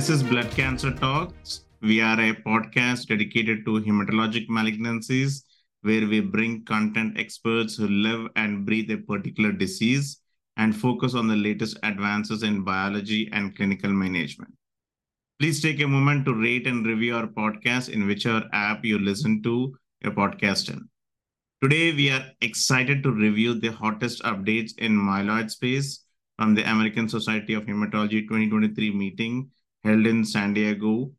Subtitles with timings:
[0.00, 1.66] This is Blood Cancer Talks.
[1.82, 5.42] We are a podcast dedicated to hematologic malignancies
[5.82, 10.22] where we bring content experts who live and breathe a particular disease
[10.56, 14.50] and focus on the latest advances in biology and clinical management.
[15.38, 19.42] Please take a moment to rate and review our podcast in whichever app you listen
[19.42, 20.88] to your podcast in.
[21.62, 26.06] Today, we are excited to review the hottest updates in myeloid space
[26.38, 29.50] from the American Society of Hematology 2023 meeting
[29.84, 31.12] held in San Diego.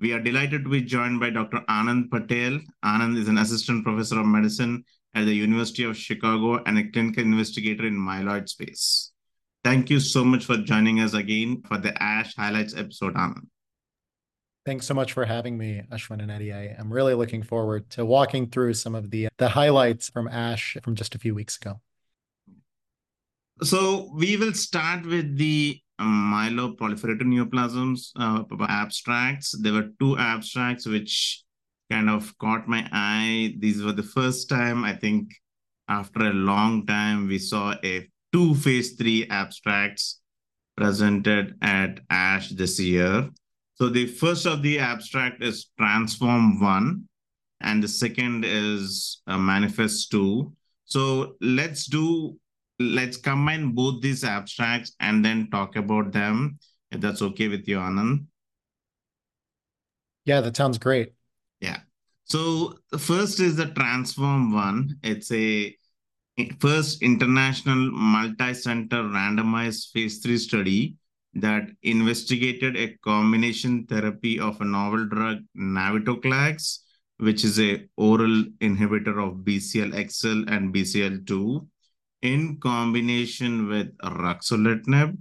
[0.00, 1.60] We are delighted to be joined by Dr.
[1.68, 2.60] Anand Patel.
[2.84, 7.22] Anand is an assistant professor of medicine at the University of Chicago and a clinical
[7.22, 9.12] investigator in myeloid space.
[9.64, 13.48] Thank you so much for joining us again for the ASH Highlights episode, Anand.
[14.64, 16.52] Thanks so much for having me, Ashwin and Eddie.
[16.52, 20.76] I am really looking forward to walking through some of the the highlights from ASH
[20.82, 21.80] from just a few weeks ago.
[23.62, 29.56] So we will start with the myeloproliferative neoplasms uh, abstracts.
[29.60, 31.42] There were two abstracts which
[31.90, 33.54] kind of caught my eye.
[33.58, 35.32] These were the first time I think
[35.88, 40.20] after a long time we saw a two phase three abstracts
[40.76, 43.28] presented at ASH this year.
[43.74, 47.04] So the first of the abstract is Transform 1,
[47.60, 50.52] and the second is uh, Manifest 2.
[50.84, 52.38] So let's do,
[52.78, 56.58] let's combine both these abstracts and then talk about them,
[56.90, 58.26] if that's okay with you, Anand.
[60.24, 61.14] Yeah, that sounds great.
[61.60, 61.80] Yeah.
[62.24, 64.98] So the first is the Transform 1.
[65.02, 65.74] It's a
[66.60, 70.96] first international multi-center randomized phase 3 study
[71.34, 76.78] that investigated a combination therapy of a novel drug, navitoclax,
[77.18, 81.66] which is a oral inhibitor of BCL-XL and BCL-2,
[82.22, 85.16] in combination with ruxolitinib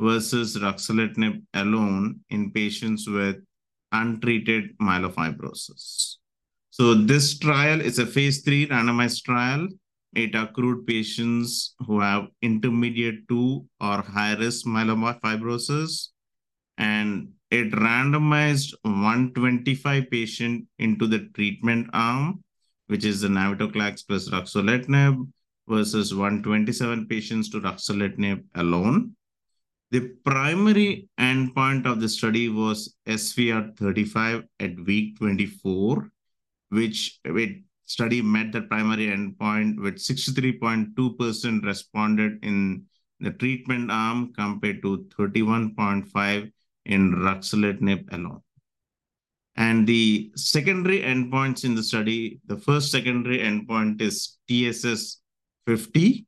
[0.00, 3.36] versus ruxolitinib alone in patients with
[3.92, 6.16] untreated myelofibrosis.
[6.70, 9.68] So this trial is a phase three randomized trial.
[10.14, 16.08] It accrued patients who have intermediate to or high risk myelofibrosis,
[16.78, 22.42] and it randomized 125 patient into the treatment arm,
[22.86, 25.26] which is the navitoclax plus ruxolitinib,
[25.72, 29.16] versus 127 patients to ruxolitinib alone.
[29.90, 36.10] The primary endpoint of the study was SVR 35 at week 24,
[36.70, 42.84] which it study met the primary endpoint with 63.2% responded in
[43.20, 46.52] the treatment arm compared to 31.5
[46.86, 48.40] in ruxolitinib alone.
[49.56, 55.21] And the secondary endpoints in the study, the first secondary endpoint is TSS
[55.66, 56.26] 50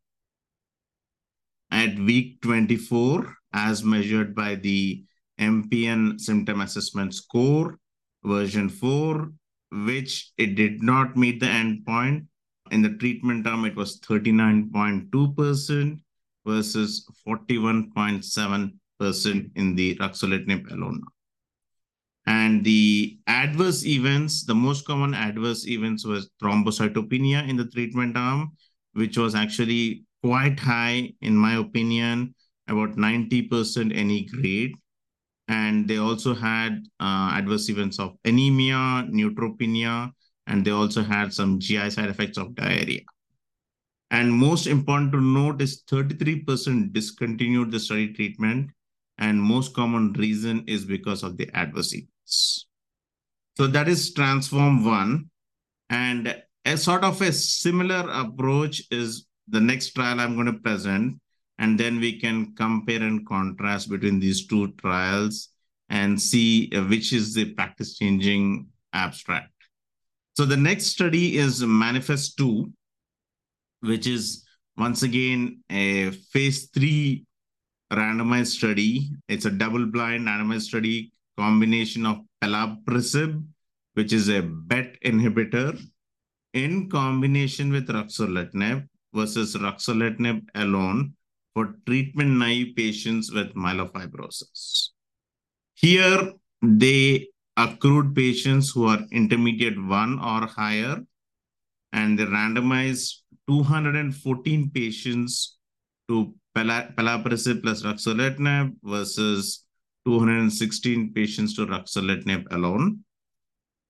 [1.70, 5.04] at week 24 as measured by the
[5.40, 7.78] MPN symptom assessment score
[8.24, 9.32] version 4
[9.74, 12.26] which it did not meet the endpoint.
[12.70, 15.98] In the treatment arm, it was 39.2%
[16.46, 21.02] versus 41.7% in the ruxolitinib alone.
[22.26, 28.52] And the adverse events, the most common adverse events was thrombocytopenia in the treatment arm,
[28.94, 32.34] which was actually quite high, in my opinion,
[32.68, 34.72] about 90% any grade
[35.48, 40.10] and they also had uh, adverse events of anemia, neutropenia,
[40.46, 43.00] and they also had some GI side effects of diarrhea.
[44.10, 48.70] And most important to note is 33% discontinued the study treatment,
[49.18, 52.66] and most common reason is because of the adverse events.
[53.56, 55.30] So that is Transform 1.
[55.90, 61.20] And a sort of a similar approach is the next trial I'm going to present,
[61.58, 65.50] and then we can compare and contrast between these two trials
[65.90, 69.52] and see uh, which is the practice changing abstract.
[70.36, 72.72] So the next study is Manifest 2,
[73.80, 74.44] which is
[74.76, 77.24] once again a phase three
[77.92, 79.10] randomized study.
[79.28, 83.44] It's a double blind randomized study combination of pelabresib,
[83.92, 85.80] which is a BET inhibitor,
[86.54, 91.12] in combination with ruxolitinib versus ruxolitinib alone
[91.52, 94.90] for treatment naive patients with myelofibrosis.
[95.74, 100.98] Here, they accrued patients who are intermediate one or higher,
[101.92, 103.18] and they randomized
[103.48, 105.58] 214 patients
[106.08, 109.64] to pelabresib plus ruxolitinib versus
[110.06, 113.04] 216 patients to ruxolitinib alone.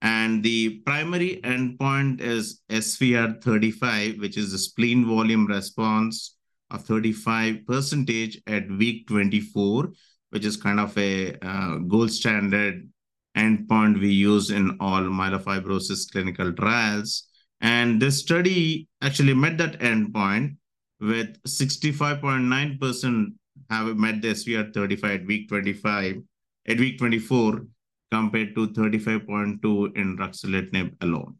[0.05, 6.37] And the primary endpoint is SVR 35, which is the spleen volume response
[6.69, 9.91] of 35 percentage at week 24,
[10.29, 12.87] which is kind of a uh, gold standard
[13.35, 17.23] endpoint we use in all myelofibrosis clinical trials.
[17.61, 20.57] And this study actually met that endpoint
[20.99, 23.25] with 65.9%
[23.71, 26.21] have met the SVR 35 at week 25,
[26.67, 27.65] at week 24,
[28.15, 31.35] compared to 35.2 in ruxolitinib alone.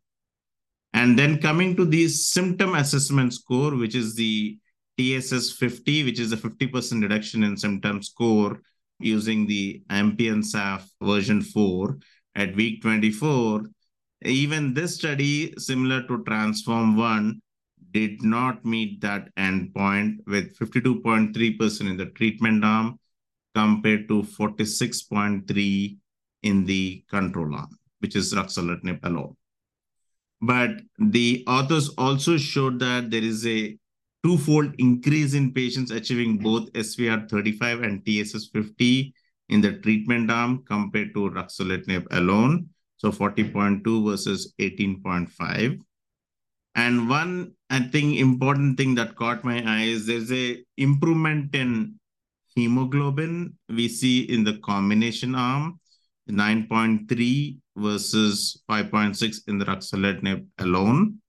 [0.94, 4.58] And then coming to the symptom assessment score, which is the
[4.98, 8.62] TSS 50, which is a 50% reduction in symptom score
[9.00, 11.98] using the MPN-SAF version 4
[12.36, 13.64] at week 24.
[14.24, 17.42] Even this study, similar to Transform 1,
[17.92, 23.00] did not meet that endpoint with 52.3% in the treatment arm
[23.54, 25.98] compared to 46.3
[26.46, 29.36] in the control arm, which is ruxolitinib alone.
[30.42, 33.78] But the authors also showed that there is a
[34.24, 39.14] twofold increase in patients achieving both SVR 35 and TSS 50
[39.50, 42.70] in the treatment arm compared to ruxolitinib alone.
[42.98, 45.80] So 40.2 versus 18.5.
[46.76, 52.00] And one, I think, important thing that caught my eye is there's a improvement in
[52.56, 55.80] hemoglobin we see in the combination arm,
[56.30, 61.20] 9.3 versus 5.6 in the ruxolitinib alone.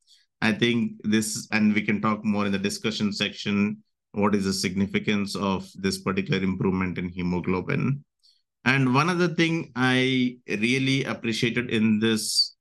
[0.41, 3.79] I think this, and we can talk more in the discussion section,
[4.13, 8.05] what is the significance of this particular improvement in hemoglobin.
[8.65, 12.57] And one other thing I really appreciated in this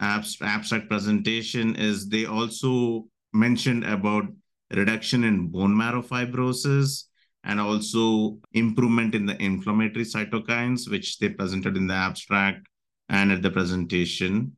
[0.00, 4.24] abstract presentation is they also mentioned about
[4.72, 7.04] reduction in bone marrow fibrosis
[7.46, 12.66] and also improvement in the inflammatory cytokines, which they presented in the abstract
[13.08, 14.56] and at the presentation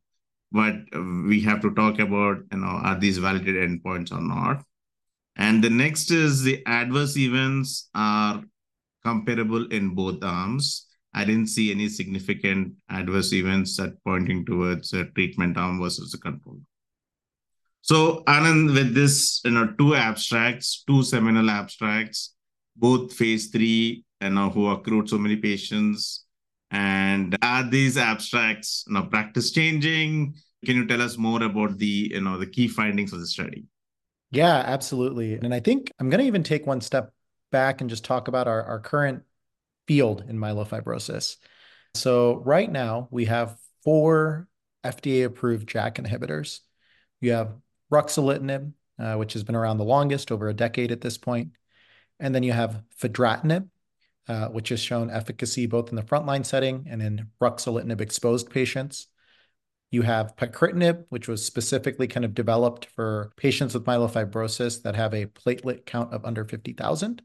[0.51, 0.75] but
[1.27, 4.63] we have to talk about, you know, are these validated endpoints or not?
[5.35, 8.43] And the next is the adverse events are
[9.03, 10.87] comparable in both arms.
[11.13, 16.19] I didn't see any significant adverse events that pointing towards a treatment arm versus a
[16.19, 16.59] control.
[17.81, 22.35] So Anand, with this, you know, two abstracts, two seminal abstracts,
[22.79, 26.25] both phase three, you know, who accrued so many patients,
[26.71, 30.35] and are these abstracts you practice changing?
[30.65, 33.65] Can you tell us more about the you know the key findings of the study?
[34.31, 35.35] Yeah, absolutely.
[35.35, 37.11] And I think I'm going to even take one step
[37.51, 39.23] back and just talk about our, our current
[39.87, 41.37] field in myelofibrosis.
[41.95, 44.47] So right now we have four
[44.83, 46.59] FDA approved JAK inhibitors.
[47.21, 47.55] You have
[47.91, 51.49] ruxolitinib, uh, which has been around the longest, over a decade at this point.
[52.19, 53.69] And then you have fedratinib,
[54.27, 59.07] uh, which has shown efficacy both in the frontline setting and in ruxolitinib exposed patients.
[59.91, 65.13] You have pacritinib, which was specifically kind of developed for patients with myelofibrosis that have
[65.13, 67.21] a platelet count of under 50,000.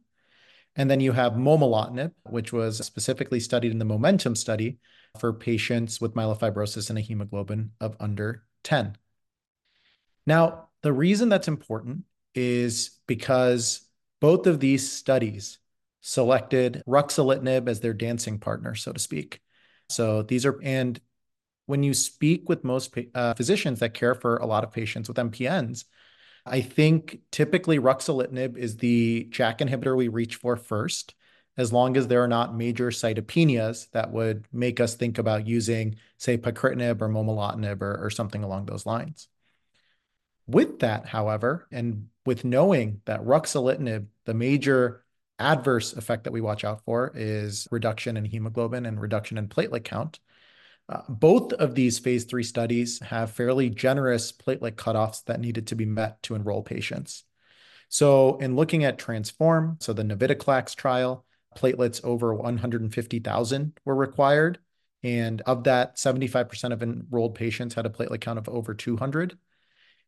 [0.77, 4.79] And then you have momelotinib, which was specifically studied in the Momentum study
[5.19, 8.97] for patients with myelofibrosis and a hemoglobin of under 10.
[10.27, 12.05] Now, the reason that's important
[12.35, 13.84] is because
[14.25, 15.59] both of these studies
[16.01, 19.43] selected ruxolitinib as their dancing partner, so to speak.
[19.91, 20.99] So these are, and
[21.67, 25.19] when you speak with most uh, physicians that care for a lot of patients with
[25.19, 25.85] MPNs,
[26.47, 31.15] I think typically ruxolitinib is the JAK inhibitor we reach for first,
[31.59, 35.97] as long as there are not major cytopenias that would make us think about using,
[36.17, 39.29] say, pacritinib or momelotinib or, or something along those lines.
[40.47, 45.05] With that, however, and with knowing that ruxolitinib, the major
[45.39, 49.85] adverse effect that we watch out for is reduction in hemoglobin and reduction in platelet
[49.85, 50.21] count.
[50.89, 55.75] Uh, both of these phase three studies have fairly generous platelet cutoffs that needed to
[55.75, 57.25] be met to enroll patients.
[57.89, 61.25] So, in looking at Transform, so the navitoclax trial,
[61.57, 64.59] platelets over 150,000 were required.
[65.03, 69.39] And of that, 75% of enrolled patients had a platelet count of over 200.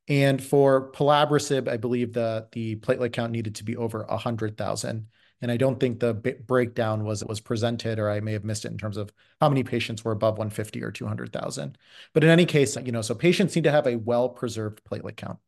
[0.08, 5.08] And for pelabresib, I believe the, the platelet count needed to be over 100,000
[5.42, 8.70] and I don't think the breakdown was was presented, or I may have missed it
[8.70, 11.76] in terms of how many patients were above 150 or 200,000.
[12.14, 15.38] But in any case, you know, so patients need to have a well-preserved platelet count.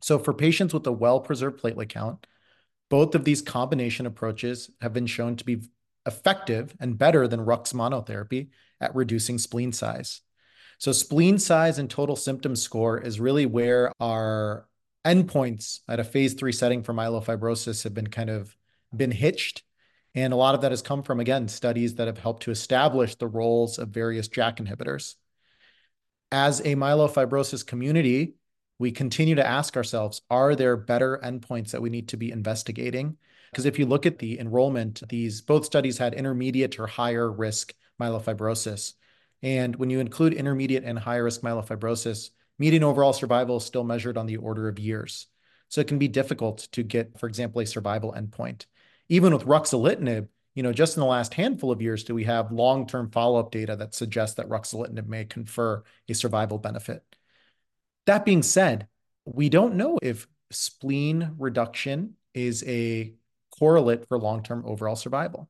[0.00, 2.26] So for patients with a well-preserved platelet count,
[2.88, 5.62] both of these combination approaches have been shown to be
[6.06, 8.48] effective and better than Rux monotherapy
[8.80, 10.22] at reducing spleen size.
[10.80, 14.66] So spleen size and total symptom score is really where our
[15.04, 18.56] endpoints at a phase three setting for myelofibrosis have been kind of
[18.96, 19.62] been hitched.
[20.14, 23.14] And a lot of that has come from, again, studies that have helped to establish
[23.14, 25.16] the roles of various JAK inhibitors.
[26.32, 28.36] As a myelofibrosis community,
[28.78, 33.18] we continue to ask ourselves, are there better endpoints that we need to be investigating?
[33.52, 37.74] Because if you look at the enrollment, these both studies had intermediate or higher risk
[38.00, 38.94] myelofibrosis.
[39.42, 44.18] And when you include intermediate and high risk myelofibrosis, median overall survival is still measured
[44.18, 45.26] on the order of years.
[45.68, 48.66] So it can be difficult to get, for example, a survival endpoint.
[49.08, 52.52] Even with ruxolitinib, you know, just in the last handful of years do we have
[52.52, 57.02] long-term follow-up data that suggests that ruxolitinib may confer a survival benefit.
[58.06, 58.88] That being said,
[59.24, 63.14] we don't know if spleen reduction is a
[63.56, 65.48] correlate for long-term overall survival.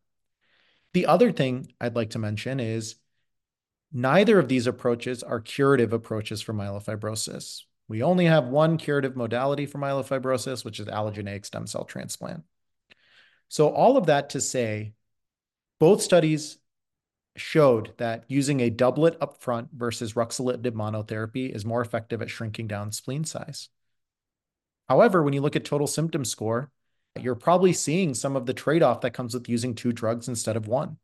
[0.93, 2.97] The other thing I'd like to mention is
[3.93, 7.63] neither of these approaches are curative approaches for myelofibrosis.
[7.89, 12.45] We only have one curative modality for myelofibrosis, which is allogeneic stem cell transplant.
[13.49, 14.93] So all of that to say,
[15.81, 16.59] both studies
[17.37, 22.93] showed that using a doublet upfront versus ruxolitinib monotherapy is more effective at shrinking down
[22.93, 23.69] spleen size.
[24.89, 26.71] However, when you look at total symptom score,
[27.19, 30.69] you're probably seeing some of the trade-off that comes with using two drugs instead of
[30.69, 30.99] one.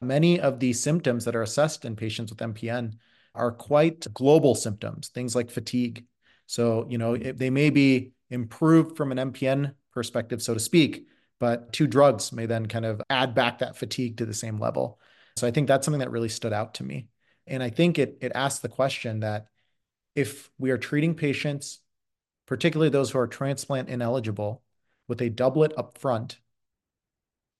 [0.00, 2.94] Many of the symptoms that are assessed in patients with MPN
[3.34, 6.06] are quite global symptoms, things like fatigue.
[6.46, 11.06] So, you know, they may be improved from an MPN perspective, so to speak,
[11.38, 14.98] but two drugs may then kind of add back that fatigue to the same level.
[15.36, 17.08] So I think that's something that really stood out to me.
[17.46, 19.46] And I think it it asks the question that
[20.14, 21.80] if we are treating patients,
[22.46, 24.62] particularly those who are transplant ineligible,
[25.08, 26.38] with a doublet up front,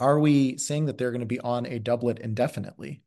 [0.00, 3.02] are we saying that they're going to be on a doublet indefinitely?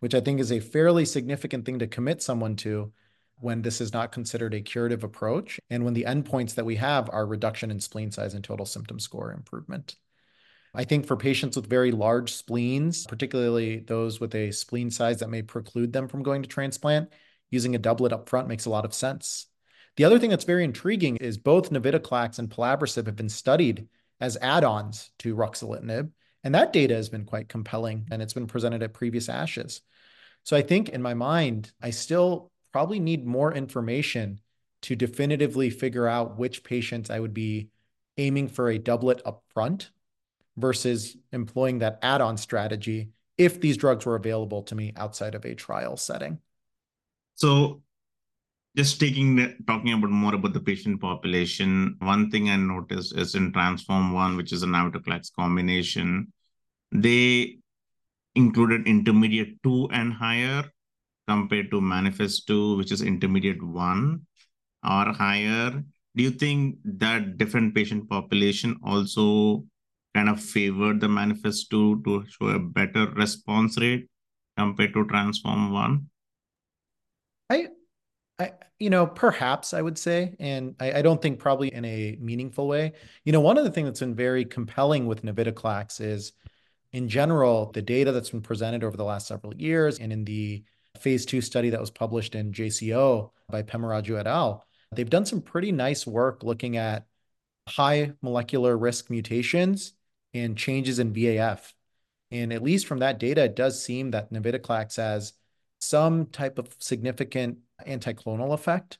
[0.00, 2.92] Which I think is a fairly significant thing to commit someone to
[3.36, 7.10] when this is not considered a curative approach and when the endpoints that we have
[7.12, 9.96] are reduction in spleen size and total symptom score improvement.
[10.74, 15.28] I think for patients with very large spleens, particularly those with a spleen size that
[15.28, 17.10] may preclude them from going to transplant,
[17.50, 19.46] using a doublet up front makes a lot of sense.
[19.96, 23.88] The other thing that's very intriguing is both navitoclax and pelabresib have been studied
[24.20, 26.10] as add-ons to ruxolitinib,
[26.44, 29.80] and that data has been quite compelling, and it's been presented at previous ASHES.
[30.44, 34.40] So I think in my mind, I still probably need more information
[34.82, 37.68] to definitively figure out which patients I would be
[38.18, 39.90] aiming for a doublet upfront
[40.56, 45.54] versus employing that add-on strategy if these drugs were available to me outside of a
[45.54, 46.38] trial setting.
[47.36, 47.82] So
[48.76, 49.36] just taking
[49.66, 54.36] talking about more about the patient population, one thing I noticed is in Transform One,
[54.36, 56.32] which is a navitoclax combination,
[56.90, 57.58] they
[58.34, 60.64] included intermediate two and higher
[61.28, 64.22] compared to Manifest two, which is intermediate one
[64.82, 65.70] or higher.
[66.16, 69.64] Do you think that different patient population also
[70.14, 74.08] kind of favored the Manifest two to show a better response rate
[74.56, 76.08] compared to Transform one?
[77.50, 77.68] I
[78.42, 82.16] I, you know, perhaps I would say, and I, I, don't think probably in a
[82.20, 82.94] meaningful way.
[83.24, 86.32] You know, one of the things that's been very compelling with navitoclax is,
[86.92, 90.64] in general, the data that's been presented over the last several years, and in the
[90.98, 95.40] phase two study that was published in JCO by Pemmaraju et al., they've done some
[95.40, 97.06] pretty nice work looking at
[97.68, 99.94] high molecular risk mutations
[100.34, 101.72] and changes in VAF.
[102.32, 105.34] And at least from that data, it does seem that navitoclax has
[105.78, 108.98] some type of significant anticlonal effect.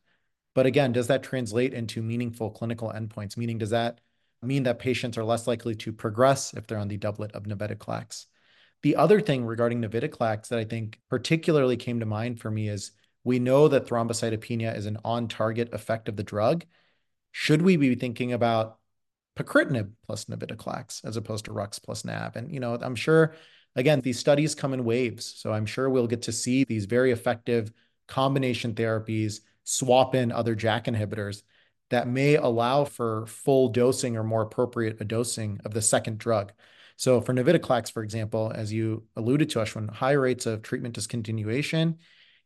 [0.54, 3.36] But again, does that translate into meaningful clinical endpoints?
[3.36, 4.00] Meaning, does that
[4.42, 8.26] mean that patients are less likely to progress if they're on the doublet of navitoclax?
[8.82, 12.90] The other thing regarding navitoclax that I think particularly came to mind for me is
[13.24, 16.64] we know that thrombocytopenia is an on-target effect of the drug.
[17.30, 18.78] Should we be thinking about
[19.36, 22.36] pacritinib plus navitoclax as opposed to rux plus nav?
[22.36, 23.34] And you know, I'm sure
[23.76, 27.12] again these studies come in waves, so I'm sure we'll get to see these very
[27.12, 27.72] effective
[28.06, 31.42] combination therapies swap in other JAK inhibitors
[31.90, 36.52] that may allow for full dosing or more appropriate dosing of the second drug.
[36.96, 41.98] So for navitoclax, for example, as you alluded to, Ashwin, high rates of treatment discontinuation.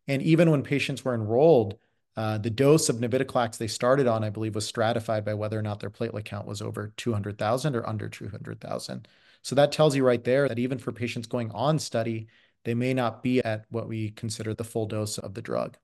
[0.08, 1.78] And even when patients were enrolled,
[2.16, 5.62] uh, the dose of navitoclax they started on, I believe, was stratified by whether or
[5.62, 9.06] not their platelet count was over 200,000 or under 200,000.
[9.42, 12.28] So that tells you right there that even for patients going on study,
[12.66, 15.78] they may not be at what we consider the full dose of the drug.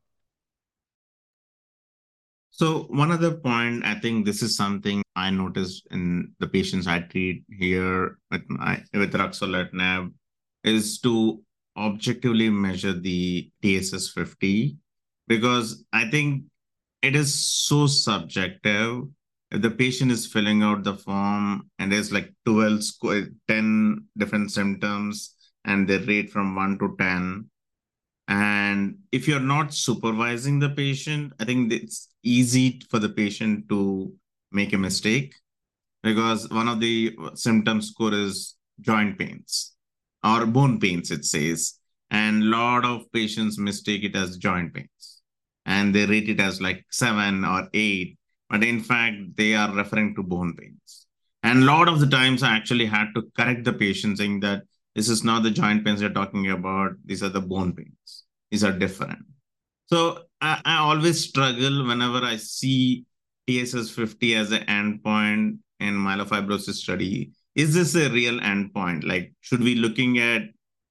[2.50, 6.98] So one other point, I think this is something I noticed in the patients I
[7.00, 10.12] treat here with my with ruxolitinib,
[10.64, 11.40] is to
[11.78, 14.76] objectively measure the TSS 50
[15.28, 16.44] because I think
[17.00, 19.04] it is so subjective.
[19.52, 22.82] If the patient is filling out the form and there's like 12,
[23.48, 27.48] 10 different symptoms, and they rate from 1 to 10
[28.28, 34.12] and if you're not supervising the patient i think it's easy for the patient to
[34.52, 35.34] make a mistake
[36.02, 39.72] because one of the symptom score is joint pains
[40.24, 41.74] or bone pains, it says.
[42.10, 45.22] And a lot of patients mistake it as joint pains
[45.64, 48.18] and they rate it as like seven or eight.
[48.50, 51.06] But in fact, they are referring to bone pains.
[51.42, 54.64] And a lot of the times I actually had to correct the patient saying that
[54.94, 56.92] this is not the joint pains you're talking about.
[57.04, 58.24] These are the bone pains.
[58.50, 59.20] These are different.
[59.86, 63.04] So I, I always struggle whenever I see
[63.46, 67.32] TSS 50 as an endpoint in myelofibrosis study.
[67.54, 69.04] Is this a real endpoint?
[69.06, 70.42] Like, should we looking at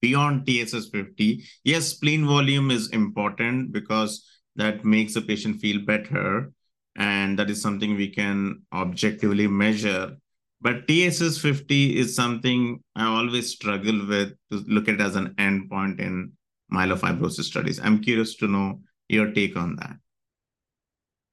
[0.01, 1.43] beyond TSS 50?
[1.63, 6.51] Yes, spleen volume is important because that makes the patient feel better.
[6.97, 10.17] And that is something we can objectively measure.
[10.61, 15.99] But TSS 50 is something I always struggle with to look at as an endpoint
[15.99, 16.33] in
[16.71, 17.79] myelofibrosis studies.
[17.79, 19.97] I'm curious to know your take on that.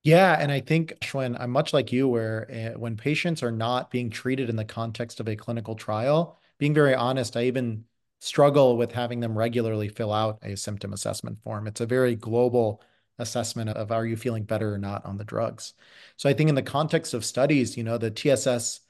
[0.03, 3.91] Yeah, and I think Ashwin, I'm much like you, where uh, when patients are not
[3.91, 7.85] being treated in the context of a clinical trial, being very honest, I even
[8.21, 11.67] struggle with having them regularly fill out a symptom assessment form.
[11.67, 12.83] It's a very global
[13.19, 15.75] assessment of are you feeling better or not on the drugs.
[16.17, 18.81] So I think in the context of studies, you know, the TSS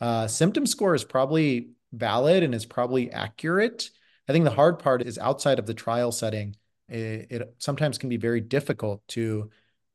[0.00, 3.90] uh, symptom score is probably valid and is probably accurate.
[4.28, 6.56] I think the hard part is outside of the trial setting
[6.88, 9.50] it, it sometimes can be very difficult to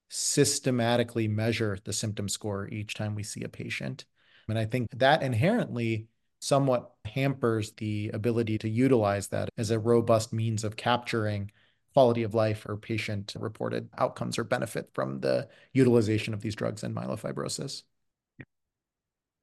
[0.10, 4.06] systematically measure the symptom score each time we see a patient.
[4.48, 6.08] And I think that inherently
[6.40, 11.50] somewhat hampers the ability to utilize that as a robust means of capturing
[11.94, 16.84] quality of life or patient reported outcomes or benefit from the utilization of these drugs
[16.84, 17.84] in myelofibrosis.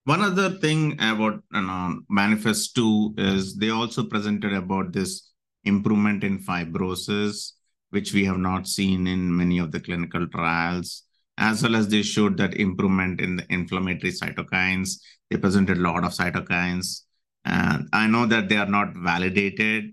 [0.05, 5.31] One other thing about you know, Manifest 2 is they also presented about this
[5.65, 7.53] improvement in fibrosis,
[7.91, 11.03] which we have not seen in many of the clinical trials,
[11.37, 15.01] as well as they showed that improvement in the inflammatory cytokines.
[15.31, 17.03] They presented a lot of cytokines.
[17.45, 19.93] And I know that they are not validated,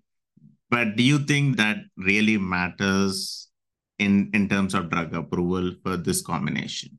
[0.70, 3.50] but do you think that really matters
[4.00, 6.98] in, in terms of drug approval for this combination?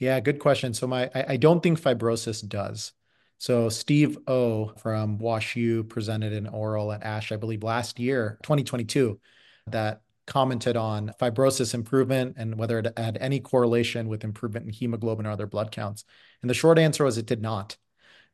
[0.00, 0.74] Yeah, good question.
[0.74, 2.92] So my I, I don't think fibrosis does.
[3.38, 9.20] So Steve O from WashU presented an oral at ASH, I believe last year, 2022,
[9.68, 15.26] that commented on fibrosis improvement and whether it had any correlation with improvement in hemoglobin
[15.26, 16.04] or other blood counts.
[16.42, 17.76] And the short answer was it did not.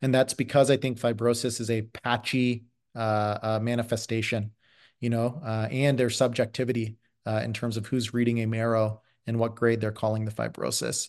[0.02, 4.52] And that's because I think fibrosis is a patchy uh, uh, manifestation,
[5.00, 9.38] you know, uh, and their subjectivity uh, in terms of who's reading a marrow and
[9.38, 11.08] what grade they're calling the fibrosis.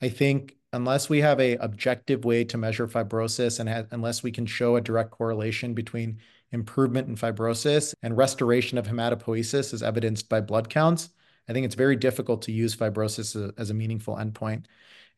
[0.00, 4.46] I think unless we have a objective way to measure fibrosis and unless we can
[4.46, 6.18] show a direct correlation between
[6.52, 11.10] improvement in fibrosis and restoration of hematopoiesis as evidenced by blood counts,
[11.48, 14.66] I think it's very difficult to use fibrosis as, as a meaningful endpoint.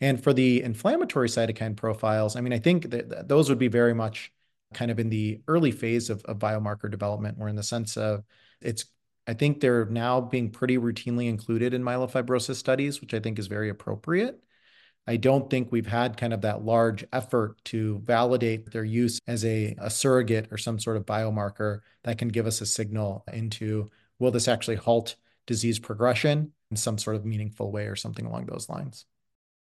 [0.00, 3.94] And for the inflammatory cytokine profiles, I mean, I think that those would be very
[3.94, 4.32] much
[4.74, 8.24] kind of in the early phase of, of biomarker development, where in the sense of
[8.60, 8.84] it's
[9.26, 13.46] I think they're now being pretty routinely included in myelofibrosis studies, which I think is
[13.46, 14.42] very appropriate.
[15.08, 19.42] I don't think we've had kind of that large effort to validate their use as
[19.42, 23.90] a, a surrogate or some sort of biomarker that can give us a signal into
[24.18, 25.16] will this actually halt
[25.46, 29.06] disease progression in some sort of meaningful way or something along those lines.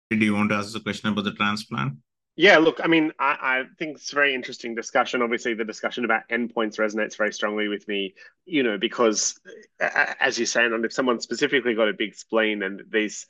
[0.09, 1.93] Do you want to ask a question about the transplant?
[2.35, 5.21] Yeah, look, I mean, I, I, think it's a very interesting discussion.
[5.21, 8.13] Obviously, the discussion about endpoints resonates very strongly with me,
[8.45, 9.39] you know, because
[9.79, 13.25] as you say, and if someone specifically got a big spleen and these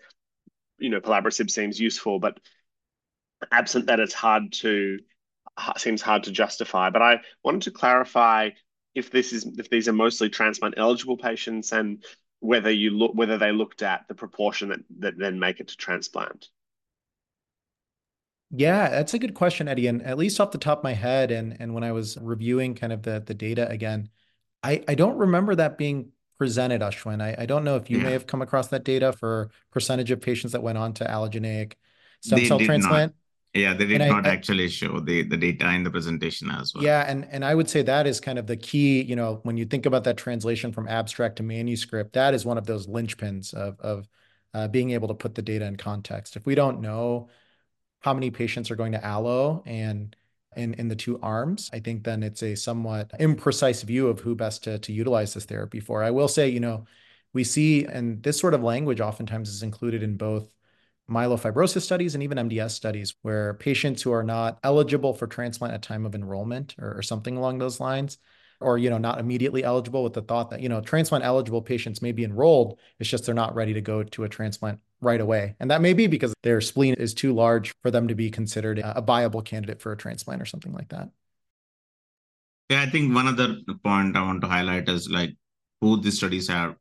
[0.80, 2.40] you know pelabresib seems useful, but
[3.52, 5.00] absent that, it's hard to
[5.78, 6.90] seems hard to justify.
[6.90, 8.52] But I wanted to clarify
[8.96, 12.04] if this is if these are mostly transplant eligible patients and
[12.40, 15.78] whether you look whether they looked at the proportion that that then make it to
[15.78, 16.50] transplant.
[18.50, 19.88] Yeah, that's a good question, Eddie.
[19.88, 22.76] And at least off the top of my head, and and when I was reviewing
[22.76, 24.10] kind of the the data again,
[24.64, 27.22] I I don't remember that being presented, Ashwin.
[27.22, 28.04] I, I don't know if you yeah.
[28.04, 31.74] may have come across that data for percentage of patients that went on to allogeneic
[32.22, 33.14] stem they cell transplant.
[33.14, 33.62] Not.
[33.62, 36.74] Yeah, they did and not I, actually show the, the data in the presentation as
[36.76, 36.84] well.
[36.84, 39.58] Yeah, and and I would say that is kind of the key, you know, when
[39.58, 43.54] you think about that translation from abstract to manuscript, that is one of those linchpins
[43.54, 44.08] of of
[44.54, 46.36] uh, being able to put the data in context.
[46.36, 47.30] If we don't know
[48.00, 50.16] how many patients are going to allo and
[50.58, 54.36] in, in the two arms, I think then it's a somewhat imprecise view of who
[54.36, 56.04] best to, to utilize this therapy for.
[56.04, 56.86] I will say, you know,
[57.34, 60.54] we see, and this sort of language oftentimes is included in both
[61.10, 65.82] myelofibrosis studies and even MDS studies, where patients who are not eligible for transplant at
[65.82, 68.18] time of enrollment or, or something along those lines
[68.60, 72.02] or you know not immediately eligible with the thought that you know transplant eligible patients
[72.02, 72.80] may be enrolled.
[73.00, 75.56] It's just they're not ready to go to a transplant right away.
[75.60, 78.82] And that may be because their spleen is too large for them to be considered
[78.84, 81.10] a viable candidate for a transplant or something like that.
[82.70, 85.36] Yeah i think one other point i want to highlight is like
[85.82, 86.76] both these studies have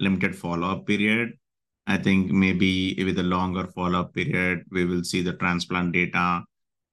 [0.00, 1.38] limited follow-up period.
[1.86, 6.44] I think maybe with a longer follow-up period we will see the transplant data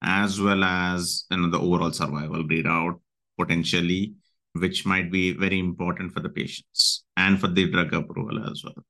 [0.02, 3.00] as well as you know, the overall survival readout
[3.38, 4.14] potentially
[4.60, 8.84] which might be very important for the patients and for the drug approval as well.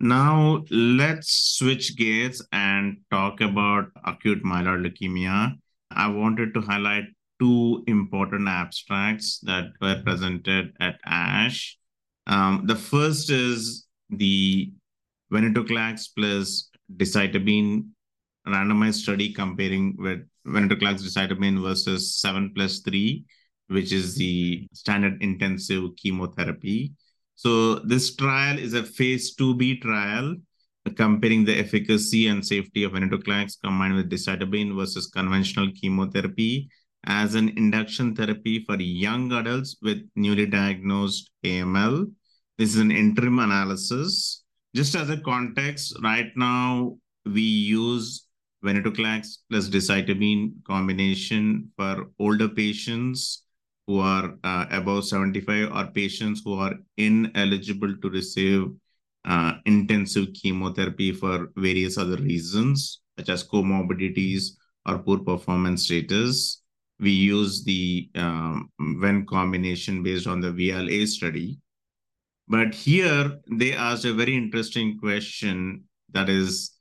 [0.00, 5.56] Now, let's switch gears and talk about acute myeloid leukemia.
[5.90, 7.04] I wanted to highlight
[7.38, 11.76] two important abstracts that were presented at ASH.
[12.26, 14.72] Um, the first is the
[15.32, 17.88] venetoclax plus decitabine
[18.46, 23.24] randomized study comparing with venetoclax decitabine versus 7 plus 3
[23.70, 26.92] which is the standard intensive chemotherapy.
[27.36, 30.34] So this trial is a phase 2b trial
[30.96, 36.68] comparing the efficacy and safety of venetoclax combined with decitabine versus conventional chemotherapy
[37.04, 42.12] as an induction therapy for young adults with newly diagnosed AML.
[42.58, 44.42] This is an interim analysis.
[44.74, 48.26] Just as a context, right now we use
[48.64, 53.44] venetoclax plus decitabine combination for older patients
[53.86, 58.66] who are uh, above 75 or patients who are ineligible to receive
[59.24, 64.52] uh, intensive chemotherapy for various other reasons, such as comorbidities
[64.86, 66.62] or poor performance status.
[66.98, 71.58] We use the um, Ven combination based on the VIALE-A study.
[72.48, 76.72] But here they asked a very interesting question that is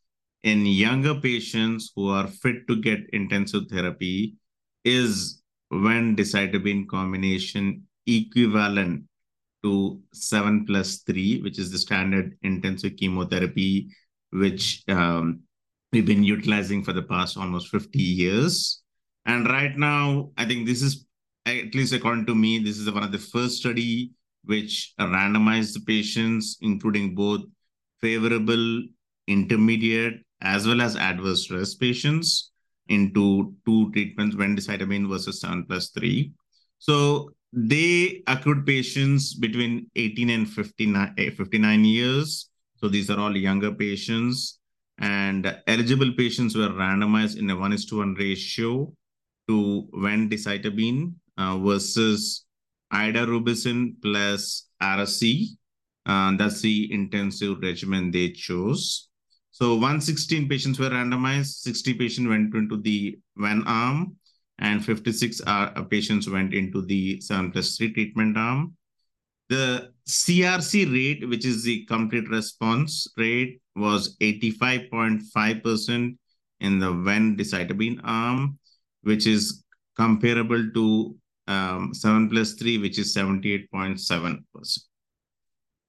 [0.43, 4.35] in younger patients who are fit to get intensive therapy,
[4.85, 5.38] is
[5.71, 9.03] Ven decitabine combination equivalent
[9.63, 13.89] to 7 plus 3, which is the standard intensive chemotherapy,
[14.32, 15.41] which um,
[15.91, 18.82] we've been utilizing for the past almost 50 years.
[19.25, 21.05] And right now, I think this is,
[21.45, 24.12] at least according to me, this is one of the first study
[24.45, 27.41] which randomized the patients, including both
[28.01, 28.84] favorable,
[29.27, 32.51] intermediate, as well as adverse risk patients
[32.89, 36.32] into two treatments, venetoclax versus 7 plus 3.
[36.80, 42.49] So they accrued patients between 18 and 59, eh, 59 years.
[42.78, 44.60] So these are all younger patients.
[44.99, 48.91] And eligible patients were randomized in a 1 is to 1 ratio
[49.47, 52.45] to venetoclax uh, versus
[52.91, 55.56] idarubicin plus Ara-C.
[56.06, 59.09] Uh, that's the intensive regimen they chose.
[59.62, 64.15] So 116 patients were randomized, 60 patients went into the Ven arm,
[64.60, 68.78] and 56 uh, patients went into the 7 plus 3 treatment arm.
[69.50, 76.17] The CRC rate, which is the complete response rate, was 85.5%
[76.62, 78.58] in the Ven decitabine arm,
[79.02, 79.65] which is
[79.98, 81.15] comparable to
[81.48, 84.80] um, 7 plus 3, which is 78.7%.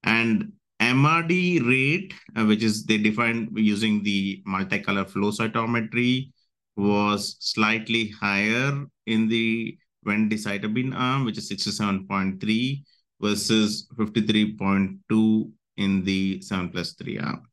[0.03, 6.31] And MRD rate, uh, which is they defined using the multicolor flow cytometry,
[6.75, 12.83] was slightly higher in the Ven decitabine arm, which is 67.3
[13.21, 17.43] versus 53.2 in the 7 plus 3 arm.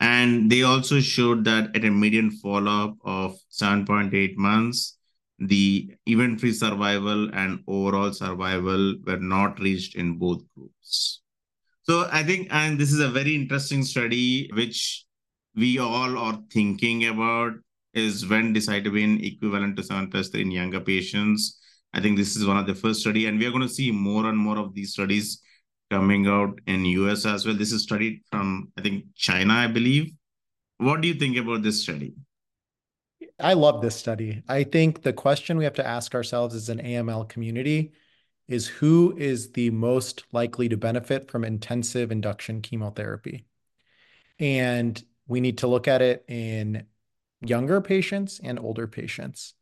[0.00, 4.98] And they also showed that at a median follow-up of 7.8 months,
[5.38, 11.22] the event-free survival and overall survival were not reached in both groups.
[11.88, 15.04] So I think, and this is a very interesting study, which
[15.54, 17.52] we all are thinking about
[17.94, 21.60] is Ven decitabine equivalent to 7 plus 3 in younger patients.
[21.94, 23.92] I think this is one of the first study, and we are going to see
[23.92, 25.40] more and more of these studies
[25.90, 27.54] coming out in US as well.
[27.54, 30.12] This is studied from, I think, China, I believe.
[30.78, 32.14] What do you think about this study?
[33.38, 34.42] I love this study.
[34.48, 37.92] I think the question we have to ask ourselves as an AML community
[38.48, 43.44] is who is the most likely to benefit from intensive induction chemotherapy.
[44.38, 46.86] And we need to look at it in
[47.40, 49.54] younger patients and older patients.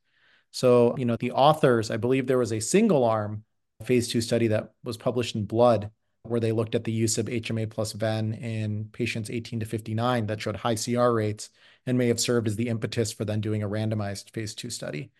[0.51, 3.45] So, you know, the authors, I believe there was a single arm
[3.85, 5.91] phase two study that was published in Blood
[6.23, 10.27] where they looked at the use of HMA plus VEN in patients 18 to 59
[10.27, 11.51] that showed high CR rates
[11.87, 15.11] and may have served as the impetus for then doing a randomized phase two study.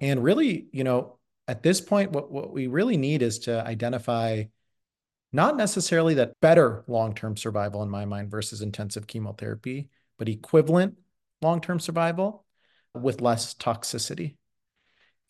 [0.00, 1.15] And really, you know,
[1.48, 4.44] at this point, what, what we really need is to identify
[5.32, 10.96] not necessarily that better long term survival in my mind versus intensive chemotherapy, but equivalent
[11.42, 12.44] long term survival
[12.94, 14.36] with less toxicity.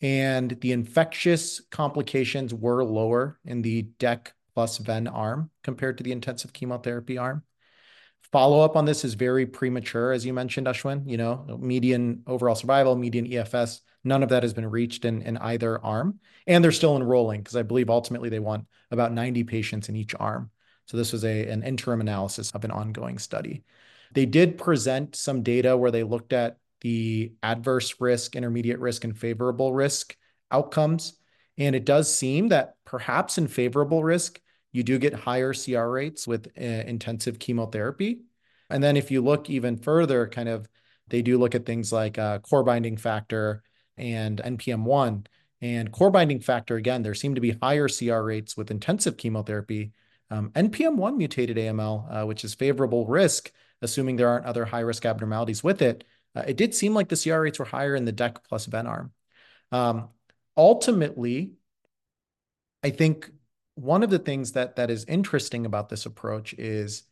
[0.01, 6.11] and the infectious complications were lower in the DEC plus ven arm compared to the
[6.11, 7.43] intensive chemotherapy arm.
[8.31, 11.09] Follow-up on this is very premature, as you mentioned, Ashwin.
[11.09, 15.37] You know, median overall survival, median EFS, none of that has been reached in in
[15.37, 19.89] either arm, and they're still enrolling because I believe ultimately they want about 90 patients
[19.89, 20.51] in each arm.
[20.85, 23.63] So this was a, an interim analysis of an ongoing study.
[24.13, 29.17] They did present some data where they looked at the adverse risk, intermediate risk, and
[29.17, 30.15] favorable risk
[30.51, 31.13] outcomes,
[31.57, 34.39] and it does seem that perhaps in favorable risk,
[34.71, 38.21] you do get higher CR rates with uh, intensive chemotherapy.
[38.69, 40.67] And then if you look even further, kind of,
[41.07, 43.63] they do look at things like uh, core binding factor
[43.97, 45.25] and NPM1.
[45.61, 49.93] And core binding factor, again, there seem to be higher CR rates with intensive chemotherapy.
[50.29, 53.51] Um, NPM1 mutated AML, uh, which is favorable risk,
[53.81, 56.03] assuming there aren't other high-risk abnormalities with it,
[56.45, 59.11] it did seem like the CR rates were higher in the DEC plus ven arm.
[59.71, 60.09] Um,
[60.55, 61.53] ultimately,
[62.83, 63.29] I think
[63.77, 67.03] one of the things that that is interesting about this approach is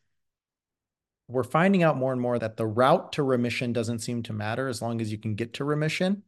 [1.27, 4.67] we're finding out more and more that the route to remission doesn't seem to matter
[4.67, 6.23] as long as you can get to remission.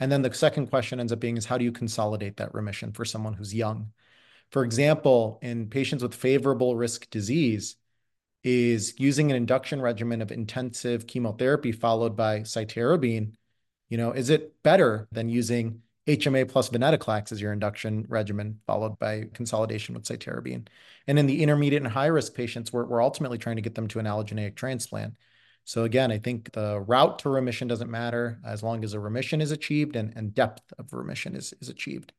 [0.00, 2.92] And then the second question ends up being is: how do you consolidate that remission
[2.92, 3.92] for someone who's young?
[4.50, 7.76] For example, in patients with favorable risk disease,
[8.42, 13.32] is using an induction regimen of intensive chemotherapy followed by cytarabine,
[13.88, 18.98] you know, is it better than using HMA plus venetoclax as your induction regimen, followed
[18.98, 20.68] by consolidation with cytarabine?
[21.06, 23.98] And in the intermediate and high-risk patients, we're we're ultimately trying to get them to
[23.98, 25.14] an allogeneic transplant.
[25.64, 29.40] So again, I think the route to remission doesn't matter as long as a remission
[29.40, 32.12] is achieved and and depth of remission is achieved.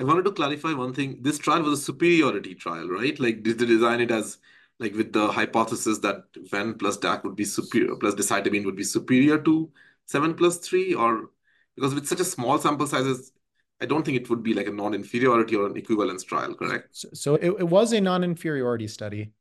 [0.00, 1.18] I wanted to clarify one thing.
[1.20, 3.18] This trial was a superiority trial, right?
[3.20, 4.38] Like, did they design it as,
[4.78, 8.82] like, with the hypothesis that ven plus DAC would be superior, plus decitabine would be
[8.82, 9.70] superior to
[10.12, 10.98] 7+3?
[10.98, 11.30] Or...
[11.76, 13.32] Because with such a small sample sizes,
[13.80, 16.88] I don't think it would be like a non-inferiority or an equivalence trial, correct?
[17.14, 19.32] So it was a non-inferiority study.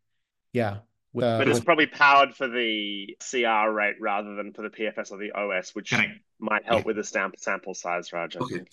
[0.53, 0.79] Yeah,
[1.15, 5.17] uh, But it's probably powered for the CR rate rather than for the PFS or
[5.17, 6.19] the OS, which- Correct...
[6.39, 8.51] might help with the sample size, Raj, I think.
[8.51, 8.65] Okay.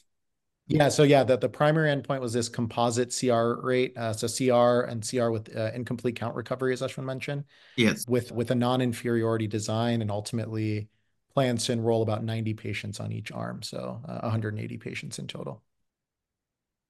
[0.68, 3.96] Yeah, so yeah, that the primary endpoint was this composite CR rate.
[3.96, 7.44] Uh, so CR and CR with uh, incomplete count recovery, as Ashwin mentioned.
[7.76, 8.04] Yes.
[8.08, 10.88] With with a non-inferiority design, and ultimately
[11.36, 15.62] plans to enroll about 90 patients on each arm, so uh, 180 patients in total.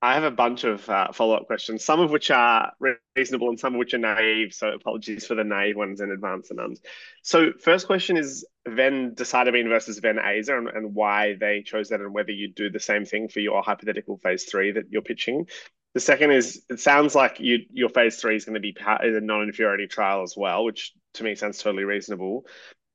[0.00, 2.70] I have a bunch of uh, follow-up questions, some of which are
[3.16, 6.52] reasonable and some of which are naive, so apologies for the naive ones in advance,
[6.52, 6.76] Anand.
[7.22, 12.30] So first question is Ven decitabine versus Ven/Aza, and why they chose that, and whether
[12.30, 15.48] you'd do the same thing for your hypothetical phase three that you're pitching.
[15.94, 20.22] The second is, it sounds like your phase three is gonna be a non-inferiority trial
[20.22, 22.46] as well, which to me sounds totally reasonable.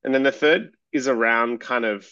[0.06, 2.08] And then the third is around kind of...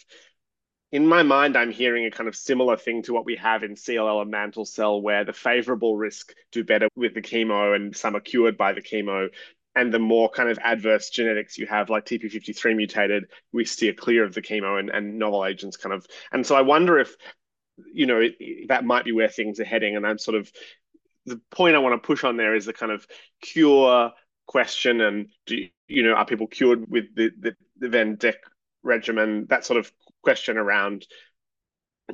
[0.92, 3.76] In my mind, I'm hearing a kind of similar thing to what we have in
[3.76, 8.16] CLL and mantle cell, where the favorable risk do better with the chemo, and some
[8.16, 9.28] are cured by the chemo,
[9.76, 14.24] and the more kind of adverse genetics you have, like TP53 mutated, we steer clear
[14.24, 16.04] of the chemo and and novel agents kind of...
[16.32, 17.14] And so I wonder if,
[17.92, 18.22] you know,
[18.66, 20.50] that might be where things are heading, and I'm sort of...
[21.26, 23.06] The point I want to push on there is the kind of
[23.40, 24.10] cure
[24.46, 28.34] question, and do, you know, are people cured with the Ven/Dec
[28.82, 29.46] regimen?
[29.48, 31.06] That sort of question around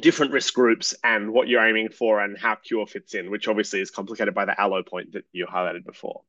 [0.01, 3.81] different risk groups and what you're aiming for, and how cure fits in, which obviously
[3.81, 6.23] is complicated by the allo point that you highlighted before.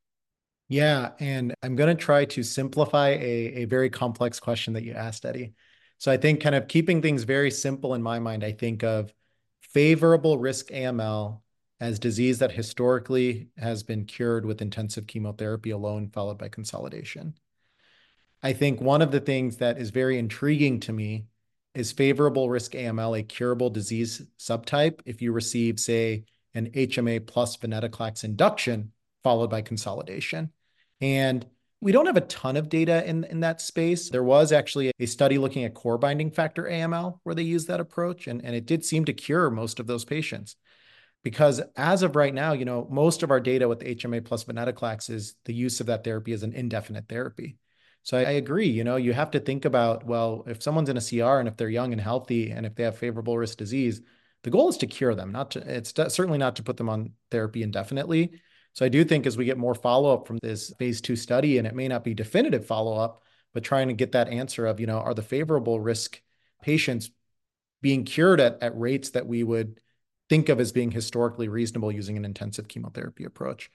[0.68, 5.54] Yeah, and I'm gonna try to simplify a very complex question that you asked, Eddie.
[5.98, 9.12] So I think kind of keeping things very simple in my mind, I think of
[9.60, 11.42] favorable risk AML
[11.80, 17.34] as disease that historically has been cured with intensive chemotherapy alone, followed by consolidation.
[18.42, 21.26] I think one of the things that is very intriguing to me
[21.74, 26.24] is favorable risk AML, a curable disease subtype, if you receive, say,
[26.54, 30.50] an HMA plus venetoclax induction, followed by consolidation.
[31.00, 31.46] And
[31.80, 34.10] we don't have a ton of data in in that space.
[34.10, 37.80] There was actually a study looking at core binding factor AML, where they used that
[37.80, 40.56] approach, and it did seem to cure most of those patients.
[41.22, 45.10] Because as of right now, you know, most of our data with HMA plus venetoclax
[45.10, 47.58] is the use of that therapy as an indefinite therapy.
[48.08, 51.00] So I agree, you know, you have to think about, well, if someone's in a
[51.02, 54.00] CR, and if they're young and healthy, and if they have favorable risk disease,
[54.44, 55.58] the goal is to cure them, not to...
[55.58, 58.40] It's certainly not to put them on therapy indefinitely.
[58.72, 61.66] So I do think as we get more follow-up from this phase two study, and
[61.66, 65.00] it may not be definitive follow-up, but trying to get that answer of, you know,
[65.00, 66.18] are the favorable risk
[66.62, 67.10] patients
[67.82, 69.82] being cured at rates that we would
[70.30, 73.70] think of as being historically reasonable using an intensive chemotherapy approach?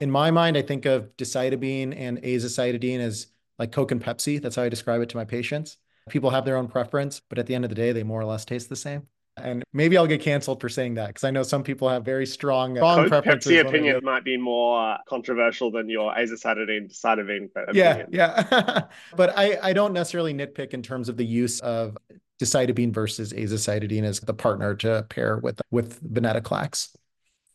[0.00, 4.40] In my mind, I think of decitabine and azacitidine as like Coke and Pepsi.
[4.40, 5.78] That's how I describe it to my patients.
[6.08, 8.24] People have their own preference, but at the end of the day, they more or
[8.24, 9.08] less taste the same.
[9.38, 12.24] And maybe I'll get canceled for saying that because I know some people have very
[12.24, 13.52] strong, strong preferences.
[13.52, 18.08] Pepsi opinion might be more controversial than your azacitidine, cytidine opinion.
[18.10, 18.82] Yeah, yeah.
[19.16, 21.98] but I, I don't necessarily nitpick in terms of the use of
[22.40, 26.96] decitabine versus azacitidine as the partner to pair with with venetoclax.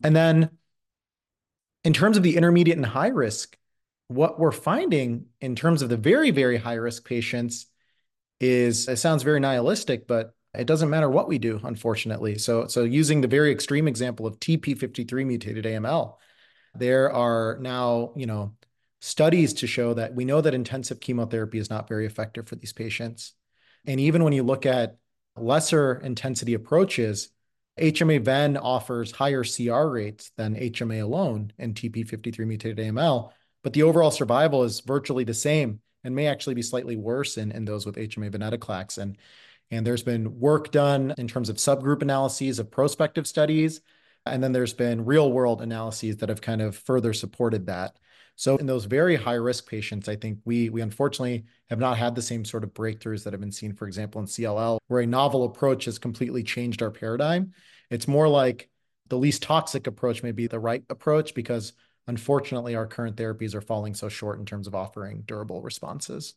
[0.04, 0.52] And then
[1.84, 3.58] in terms of the intermediate and high risk,
[4.12, 7.68] what we're finding in terms of the very, very high risk patients
[8.40, 12.38] is it sounds very nihilistic, but it doesn't matter what we do, unfortunately.
[12.38, 16.16] So, so using the very extreme example of TP53 mutated AML,
[16.76, 18.56] there are now, you know,
[19.00, 22.74] studies to show that we know that intensive chemotherapy is not very effective for these
[22.74, 23.34] patients.
[23.86, 24.98] And even when you look at
[25.36, 27.30] lesser intensity approaches,
[27.80, 33.32] HMA ven offers higher CR rates than HMA alone in TP53 mutated AML,
[33.64, 37.52] but the overall survival is virtually the same and may actually be slightly worse in,
[37.52, 38.98] in those with HMA venetoclax.
[38.98, 39.18] And
[39.72, 43.80] and there's been work done in terms of subgroup analyses of prospective studies.
[44.26, 47.98] And then there's been real world analyses that have kind of further supported that.
[48.36, 52.16] So in those very high risk patients, I think we we unfortunately have not had
[52.16, 55.08] the same sort of breakthroughs that have been seen, for example, in CLL, where a
[55.08, 57.54] novel approach has completely changed our paradigm.
[57.90, 58.70] It's more like
[59.10, 61.74] the least toxic approach may be the right approach because
[62.12, 66.34] unfortunately our current therapies are falling so short in terms of offering durable responses.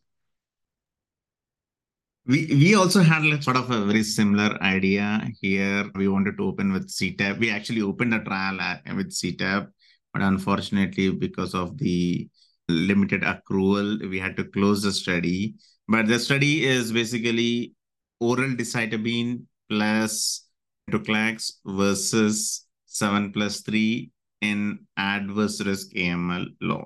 [2.26, 5.06] We we also had sort of a very similar idea
[5.40, 5.90] here.
[5.96, 7.40] We wanted to open with CTEP.
[7.40, 9.66] We actually opened a trial at, with CTEP,
[10.12, 12.28] but unfortunately, because of the
[12.68, 15.56] limited accrual, we had to close the study.
[15.88, 17.74] But the study is basically
[18.20, 20.46] oral decitabine plus
[20.88, 24.13] venetoclax versus 7 plus 3
[24.50, 26.84] in adverse risk AML law.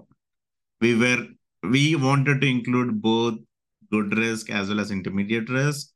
[0.81, 1.27] We were
[1.63, 3.39] we wanted to include both
[3.91, 5.89] good risk as well as intermediate risk.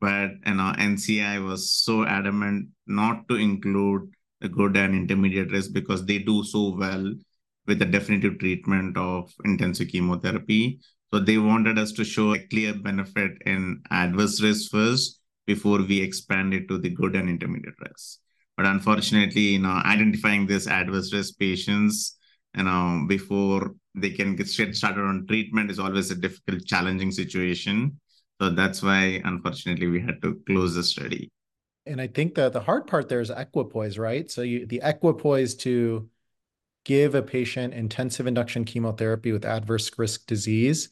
[0.00, 5.72] But you know, NCI was so adamant not to include the good and intermediate risk
[5.72, 7.12] because they do so well
[7.66, 10.80] with the definitive treatment of intensive chemotherapy.
[11.12, 16.00] So they wanted us to show a clear benefit in adverse risk first before we
[16.00, 18.20] expand it to the good and intermediate risk.
[18.60, 22.18] But unfortunately, you know, identifying this adverse risk patients,
[22.54, 27.98] you know, before they can get started on treatment is always a difficult, challenging situation.
[28.38, 31.30] So that's why, unfortunately, we had to close the study.
[31.86, 34.30] And I think that the hard part there is equipoise, right?
[34.30, 36.10] So you, the equipoise to
[36.84, 40.90] give a patient intensive induction chemotherapy with adverse risk disease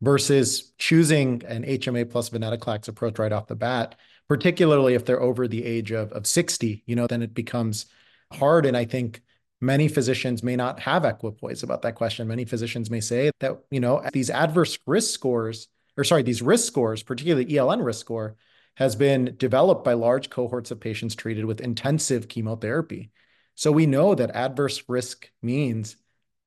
[0.00, 3.96] versus choosing an HMA plus venetoclax approach right off the bat,
[4.28, 7.86] particularly if they're over the age of, of 60, you know, then it becomes
[8.32, 8.66] hard.
[8.66, 9.22] And I think
[9.60, 12.28] many physicians may not have equipoise about that question.
[12.28, 16.66] Many physicians may say that, you know, these adverse risk scores, or sorry, these risk
[16.66, 18.36] scores, particularly ELN risk score,
[18.76, 23.10] has been developed by large cohorts of patients treated with intensive chemotherapy.
[23.56, 25.96] So we know that adverse risk means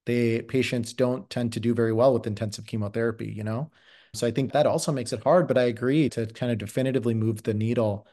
[0.06, 3.70] the patients don't tend to do very well with intensive chemotherapy, you know?
[4.14, 7.14] So I think that also makes it hard, but I agree to kind of definitively
[7.14, 8.08] move the needle.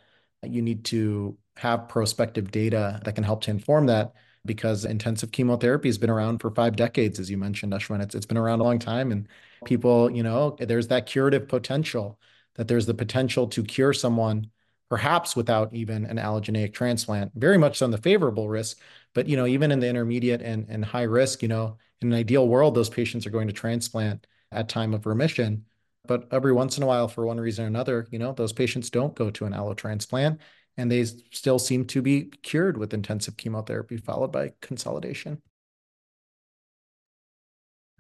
[0.45, 4.13] You need to have prospective data that can help to inform that
[4.47, 8.01] because intensive chemotherapy has been around for five decades, as you mentioned, Ashwin.
[8.01, 9.11] It's, it's been around a long time.
[9.11, 9.27] And
[9.65, 12.21] people, you know, there's that curative potential,
[12.55, 14.51] that there's the potential to cure someone
[14.89, 18.79] perhaps without even an allogeneic transplant, very much on the favorable risk.
[19.15, 22.19] But, you know, even in the intermediate and, and high risk, you know, in an
[22.19, 25.67] ideal world, those patients are going to transplant at time of remission.
[26.09, 28.91] But every once in a while, for one reason or another, you know, those patients
[28.91, 30.41] don't go to an allo transplant
[30.77, 35.43] and they still seem to be cured with intensive chemotherapy followed by consolidation.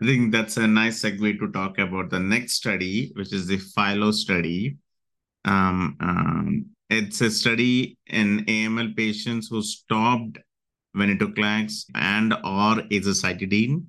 [0.00, 3.58] I think that's a nice segue to talk about the next study, which is the
[3.58, 4.76] FILO study.
[5.44, 10.38] Um, um, it's a study in AML patients who stopped
[10.96, 13.84] venetoclax and or azacitidine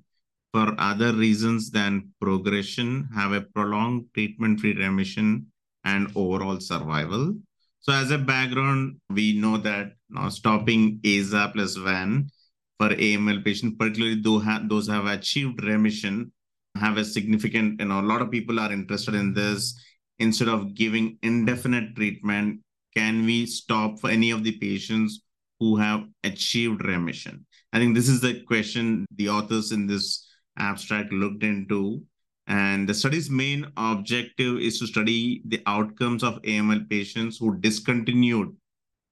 [0.52, 5.46] for other reasons than progression, have a prolonged treatment-free remission
[5.84, 7.34] and overall survival.
[7.80, 9.92] So as a background, we know that
[10.30, 12.30] stopping AZA plus VEN
[12.78, 16.32] for AML patients, particularly those those have achieved remission,
[16.76, 19.80] have a significant, you know, a lot of people are interested in this.
[20.18, 22.60] Instead of giving indefinite treatment,
[22.94, 25.22] can we stop for any of the patients
[25.58, 27.46] who have achieved remission?
[27.72, 30.26] I think this is the question the authors in this
[30.60, 32.02] abstract looked into.
[32.46, 38.54] And the study's main objective is to study the outcomes of AML patients who discontinued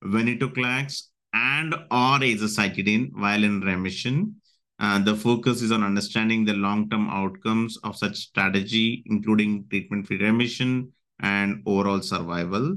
[0.04, 4.36] venetoclax and or azacitidine while in remission.
[4.80, 10.92] Uh, the focus is on understanding the long-term outcomes of such strategy, including treatment-free remission,
[11.20, 12.76] and overall survival.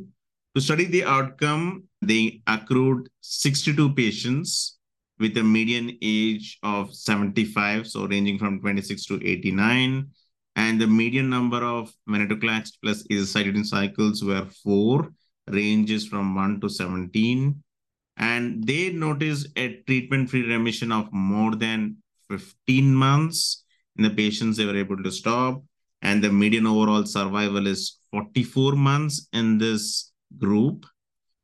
[0.55, 4.79] To study the outcome, they accrued 62 patients
[5.21, 10.09] with a median age of 75, so ranging from 26 to 89.
[10.55, 15.13] And the median number of venetoclax plus azacitidine cycles were four,
[15.47, 17.63] ranges from 1 to 17.
[18.17, 21.97] And they noticed a treatment-free remission of more than
[22.29, 23.63] 15 months
[23.97, 25.63] in the patients they were able to stop.
[26.01, 30.85] And the median overall survival is 44 months in this group.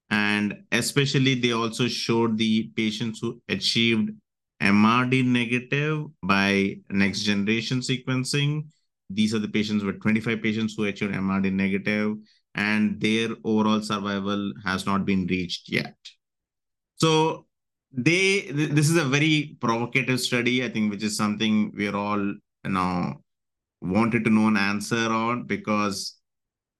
[0.09, 4.11] And especially, they also showed the patients who achieved
[4.61, 8.67] MRD negative by next generation sequencing.
[9.09, 12.17] These are the patients with 25 patients who achieved MRD negative,
[12.55, 15.95] and their overall survival has not been reached yet.
[16.95, 17.45] So
[17.91, 22.71] they this is a very provocative study, I think, which is something we're all you
[22.71, 23.21] know
[23.81, 26.17] wanted to know an answer on because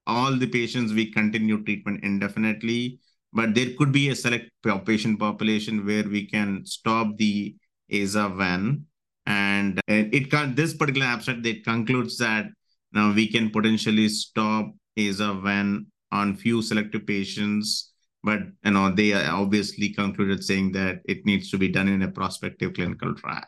[0.07, 2.99] all the patients we continue treatment indefinitely,
[3.34, 4.49] but there could be a select
[4.86, 7.55] patient population where we can stop the
[7.91, 8.86] AZA-VEN.
[9.25, 12.45] And uh, it can this particular abstract that concludes that
[12.93, 17.91] now we can potentially stop AZA-VEN on few selective patients,
[18.23, 22.07] but you know they obviously concluded saying that it needs to be done in a
[22.07, 23.43] prospective clinical trial.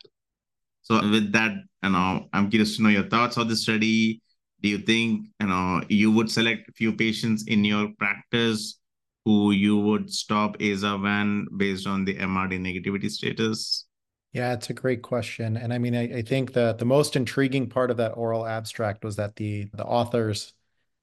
[0.82, 1.54] So with that,
[1.84, 4.22] you know, I'm curious to know your thoughts on the study.
[4.62, 8.80] Do you think you know you would select a few patients in your practice
[9.26, 13.86] who you would stop AZA-VEN based on the MRD negativity status?
[14.34, 15.58] Yeah, it's a great question.
[15.58, 19.04] And I mean, I, I think that the most intriguing part of that oral abstract
[19.04, 20.54] was that the the authors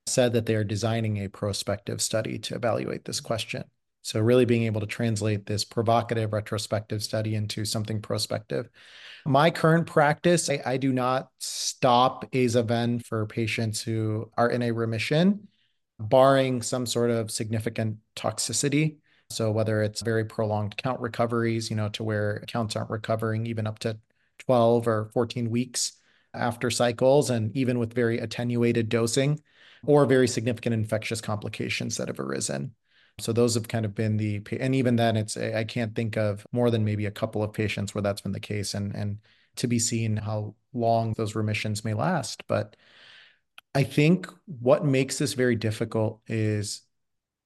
[0.07, 3.65] said that they are designing a prospective study to evaluate this question.
[4.03, 8.69] So really being able to translate this provocative retrospective study into something prospective.
[9.25, 14.71] My current practice, I, I do not stop AZA-VEN for patients who are in a
[14.71, 15.49] remission,
[15.99, 18.97] barring some sort of significant toxicity.
[19.31, 23.67] So whether it's very prolonged count recoveries, you know, to where counts aren't recovering even
[23.67, 23.99] up to
[24.41, 25.93] 12 or 14 weeks
[26.35, 29.41] after cycles, and even with very attenuated dosing,
[29.85, 32.75] or very significant infectious complications that have arisen.
[33.19, 36.47] So those have kind of been the, and even then, it's I can't think of
[36.53, 39.19] more than maybe a couple of patients where that's been the case, and and
[39.57, 42.47] to be seen how long those remissions may last.
[42.47, 42.77] But
[43.77, 46.81] I think what makes this very difficult is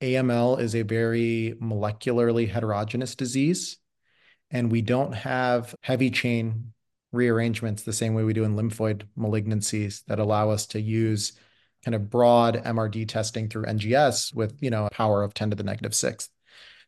[0.01, 3.79] AML is a very molecularly heterogeneous disease,
[4.49, 6.73] and we don't have heavy chain
[7.11, 11.33] rearrangements the same way we do in lymphoid malignancies that allow us to use
[11.85, 15.57] kind of broad MRD testing through NGS with, you know, a power of 10 to
[15.57, 16.31] the negative sixth.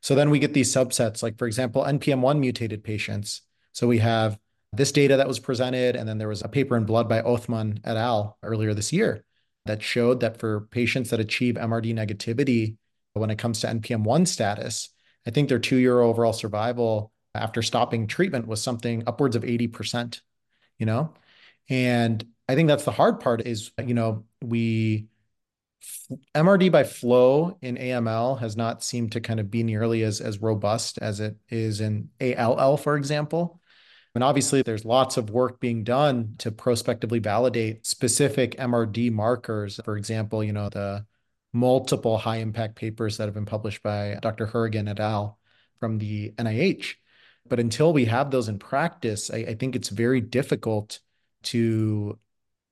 [0.03, 3.43] So then we get these subsets, like for example, NPM1 mutated patients.
[3.73, 4.39] So we have
[4.73, 7.81] this data that was presented, and then there was a paper in Blood by Othman
[7.83, 8.39] et al.
[8.45, 9.25] earlier this year
[9.67, 12.77] that showed that for patients that achieve MRD negativity
[13.15, 14.91] when it comes to NPM1 status,
[15.27, 20.21] I think their two-year overall survival after stopping treatment was something upwards of 80%,
[20.79, 21.15] you know?
[21.69, 25.07] And I think that's the hard part is, you know, we
[26.35, 30.41] MRD by flow in AML has not seemed to kind of be nearly as as
[30.41, 33.61] robust as it is in ALL, for example.
[34.15, 39.81] And obviously, there's lots of work being done to prospectively validate specific MRD markers.
[39.85, 41.07] For example, you know, the
[41.53, 44.47] multiple high impact papers that have been published by Dr.
[44.47, 45.39] Hourigan et al.
[45.81, 46.95] from the NIH.
[47.49, 51.01] But until we have those in practice, I, I think it's very difficult
[51.45, 52.19] to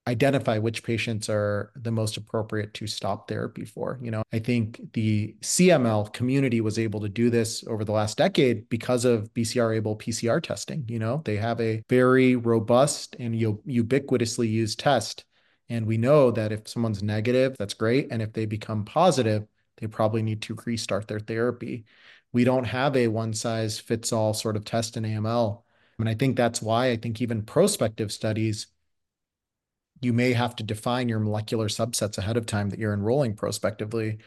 [0.09, 3.99] identify which patients are the most appropriate to stop therapy for.
[4.03, 8.17] You know, I think the CML community was able to do this over the last
[8.19, 10.85] decade because of BCR-ABL PCR testing.
[10.89, 15.25] You know, they have a very robust and ubiquitously used test.
[15.69, 18.09] And we know that if someone's negative, that's great.
[18.11, 19.45] And if they become positive,
[19.77, 21.85] they probably need to restart their therapy.
[22.33, 25.63] We don't have a one size fits all sort of test in AML.
[25.99, 28.69] And I think that's why I think even prospective studies
[30.01, 34.19] you may have to define your molecular subsets ahead of time that you're enrolling prospectively.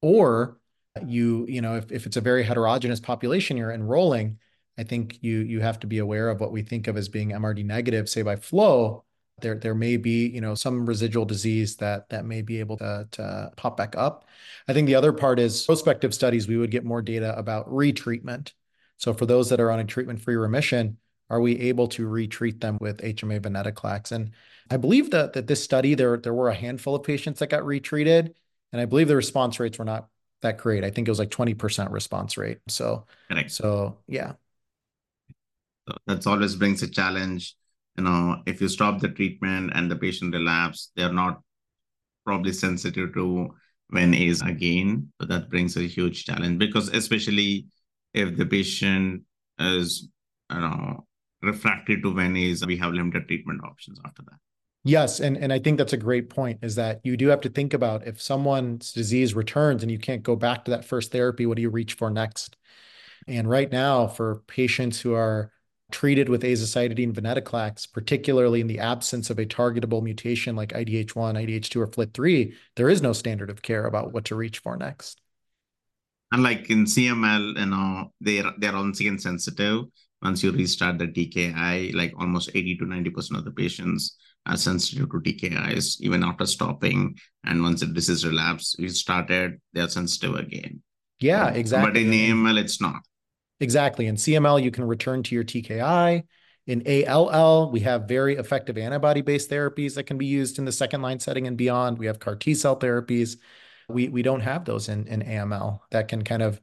[0.00, 0.58] Or
[1.04, 4.38] you, you know, if, if it's a very heterogeneous population you're enrolling,
[4.78, 7.30] I think you you have to be aware of what we think of as being
[7.30, 9.04] MRD negative, say by flow.
[9.42, 13.06] There, there may be, you know, some residual disease that that may be able to,
[13.12, 14.26] to pop back up.
[14.66, 16.48] I think the other part is prospective studies.
[16.48, 18.52] We would get more data about retreatment.
[18.96, 20.96] So for those that are on a treatment-free remission,
[21.28, 24.12] are we able to retreat them with HMA venetoclax?
[24.12, 24.30] And
[24.70, 27.64] I believe that that this study there there were a handful of patients that got
[27.64, 28.34] retreated,
[28.72, 30.08] and I believe the response rates were not
[30.42, 30.84] that great.
[30.84, 32.58] I think it was like 20% response rate.
[32.68, 33.50] So, Correct.
[33.50, 34.32] so yeah.
[35.88, 37.54] So that's always brings a challenge.
[37.96, 41.40] You know, if you stop the treatment and the patient relapse, they're not
[42.24, 43.54] probably sensitive to
[43.90, 45.12] Ven-Aza again.
[45.20, 47.66] So that brings a huge challenge because especially
[48.12, 49.22] if the patient
[49.58, 50.08] is,
[50.52, 51.06] you know,
[51.42, 54.38] refractory to Ven-Aza, we have limited treatment options after that.
[54.88, 57.48] Yes, and and I think that's a great point is that you do have to
[57.48, 61.44] think about if someone's disease returns and you can't go back to that first therapy,
[61.44, 62.56] what do you reach for next?
[63.26, 65.50] And right now, for patients who are
[65.90, 71.80] treated with azacitidine venetoclax, particularly in the absence of a targetable mutation like IDH1, IDH2,
[71.80, 75.20] or FLT3, there is no standard of care about what to reach for next.
[76.30, 79.86] Unlike in CML, you know, they're they're once again sensitive.
[80.22, 84.16] Once you restart the TKI, like almost 80 to 90% of the patients
[84.46, 87.18] are sensitive to TKIs even after stopping.
[87.44, 90.82] And once the disease relapse you restarted, they're sensitive again.
[91.20, 91.90] Yeah, exactly.
[91.90, 93.00] But in AML, it's not.
[93.60, 94.06] Exactly.
[94.06, 96.24] In CML, you can return to your TKI.
[96.66, 101.00] In ALL, we have very effective antibody-based therapies that can be used in the second
[101.00, 101.98] line setting and beyond.
[101.98, 103.36] We have CAR T cell therapies.
[103.88, 106.60] We we don't have those in, in AML that can kind of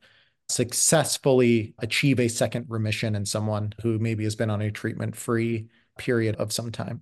[0.49, 6.36] successfully achieve a second remission in someone who maybe has been on a treatment-free period
[6.36, 7.01] of some time.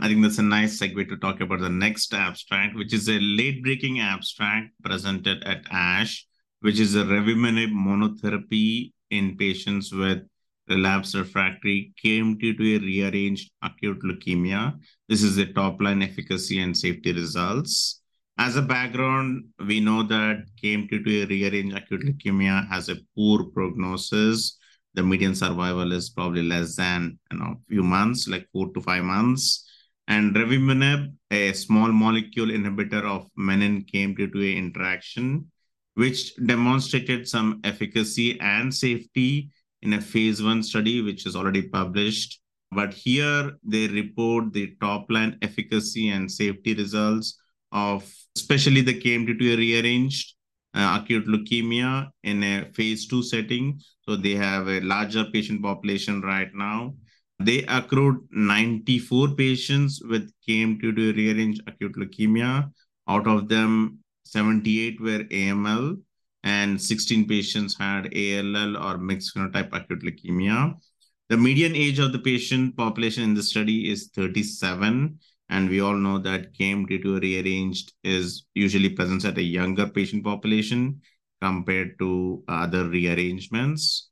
[0.00, 3.18] I think that's a nice segue to talk about the next abstract, which is a
[3.18, 6.24] late breaking abstract presented at ASH,
[6.60, 10.22] which is a revumenib monotherapy in patients with
[10.68, 14.78] relapsed refractory KMT2A rearranged acute leukemia.
[15.08, 18.00] This is the top line efficacy and safety results.
[18.38, 24.58] As a background, we know that KMT2A rearranged acute leukemia has a poor prognosis.
[24.94, 28.80] The median survival is probably less than you know a few months, like four to
[28.80, 29.64] five months
[30.08, 35.46] and revumenib, a small molecule inhibitor of menin KMT2A interaction,
[35.94, 39.50] which demonstrated some efficacy and safety
[39.82, 42.40] in a phase one study, which is already published.
[42.72, 47.38] But here they report the top line efficacy and safety results
[47.70, 50.34] of especially the KMT2A rearranged
[50.74, 53.78] uh, acute leukemia in a phase two setting.
[54.02, 56.94] So they have a larger patient population right now
[57.40, 62.72] they accrued 94 patients with KMT2 rearranged acute leukemia.
[63.08, 65.96] Out of them, 78 were AML
[66.42, 70.74] and 16 patients had ALL or mixed phenotype acute leukemia.
[71.28, 75.18] The median age of the patient population in the study is 37,
[75.50, 81.00] and we all know that KMT2 rearranged is usually present at a younger patient population
[81.40, 84.07] compared to other rearrangements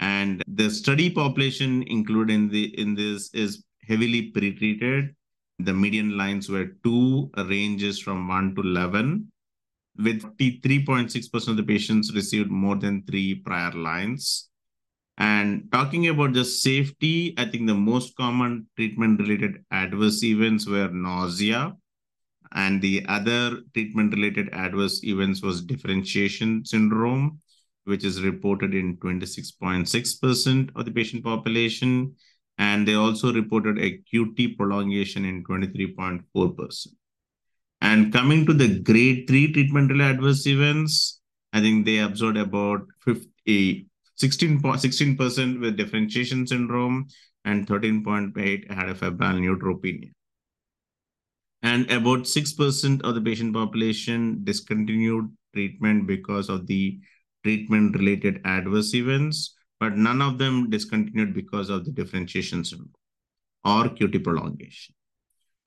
[0.00, 5.14] and the study population included in the in this is heavily pretreated.
[5.58, 9.30] The median lines were two ranges from one to eleven,
[9.98, 14.48] with 3.6% of the patients received more than three prior lines.
[15.18, 20.88] And talking about the safety, I think the most common treatment related adverse events were
[20.88, 21.76] nausea.
[22.52, 27.38] And the other treatment related adverse events was differentiation syndrome
[27.84, 32.14] which is reported in 26.6% of the patient population.
[32.58, 36.86] And they also reported a QT prolongation in 23.4%.
[37.80, 41.20] And coming to the grade three treatment related adverse events,
[41.52, 47.08] I think they observed about 50, 16, 16% with differentiation syndrome
[47.44, 50.10] and 13.8 had a febrile neutropenia.
[51.62, 57.00] And about 6% of the patient population discontinued treatment because of the
[57.42, 62.92] treatment related adverse events, but none of them discontinued because of the differentiation syndrome
[63.64, 64.94] or QT prolongation.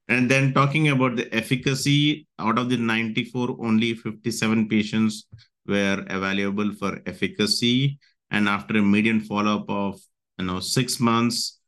[0.07, 5.25] And then talking about the efficacy, out of the 94, only 57 patients
[5.65, 7.99] were evaluable for efficacy.
[8.29, 10.01] And after a median follow-up of
[10.37, 11.59] you know six months,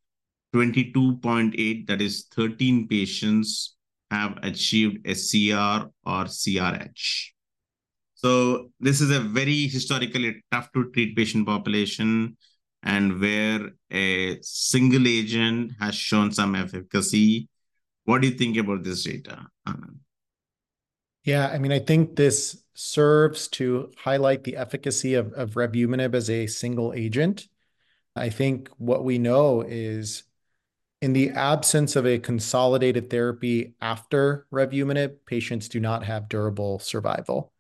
[0.54, 3.76] 22.8, that is 13 patients
[4.12, 7.35] have achieved a CR or CRH.
[8.26, 12.36] So this is a very historically tough to treat patient population
[12.82, 17.48] and where a single agent has shown some efficacy.
[18.06, 19.98] What do you think about this data, Anand?
[21.24, 26.28] Yeah, I mean, I think this serves to highlight the efficacy of, of revumenib as
[26.28, 27.48] a single agent.
[28.16, 30.24] I think what we know is
[31.00, 37.52] in the absence of a consolidated therapy after revumenib, patients do not have durable survival.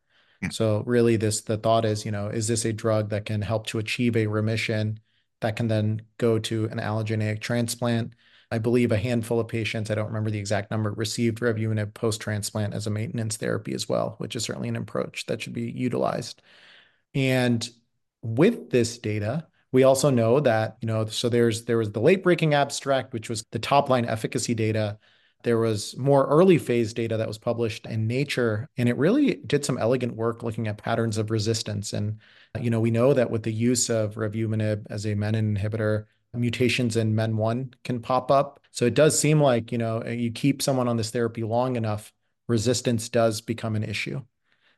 [0.51, 3.67] So really this the thought is, you know, is this a drug that can help
[3.67, 4.99] to achieve a remission
[5.41, 8.13] that can then go to an allogeneic transplant?
[8.51, 12.73] I believe a handful of patients, I don't remember the exact number, received revumenib post-transplant
[12.73, 16.41] as a maintenance therapy as well, which is certainly an approach that should be utilized.
[17.13, 17.67] And
[18.21, 22.23] with this data, we also know that, you know, so there's there was the late
[22.23, 24.99] breaking abstract, which was the top line efficacy data
[25.45, 29.63] there was more early phase data that was published in Nature, and it really did
[29.63, 31.93] some elegant work looking at patterns of resistance.
[31.93, 32.19] And,
[32.59, 36.97] you know, we know that with the use of revumenib as a menin inhibitor, mutations
[36.97, 38.59] in MEN1 can pop up.
[38.71, 42.11] So it does seem like, you know, you keep someone on this therapy long enough,
[42.47, 44.21] resistance does become an issue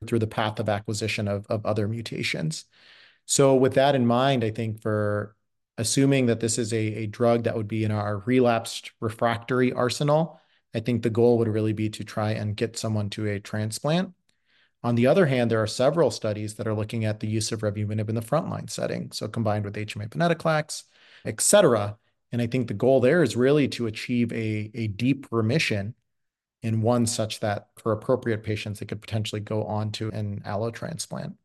[0.06, 2.66] through the path of acquisition of, of other mutations.
[3.26, 5.36] So with that in mind, I think for
[5.78, 10.40] assuming that this is a, a drug that would be in our relapsed refractory arsenal,
[10.78, 14.14] I think the goal would really be to try and get someone to a transplant.
[14.84, 17.62] On the other hand, there are several studies that are looking at the use of
[17.62, 20.84] revumenib in the frontline setting, so combined with HMA venetoclax,
[21.26, 21.98] et cetera.
[22.32, 25.96] And I think the goal there is really to achieve a, a deep remission
[26.62, 30.70] in one such that for appropriate patients, they could potentially go on to an allo
[30.70, 31.38] transplant.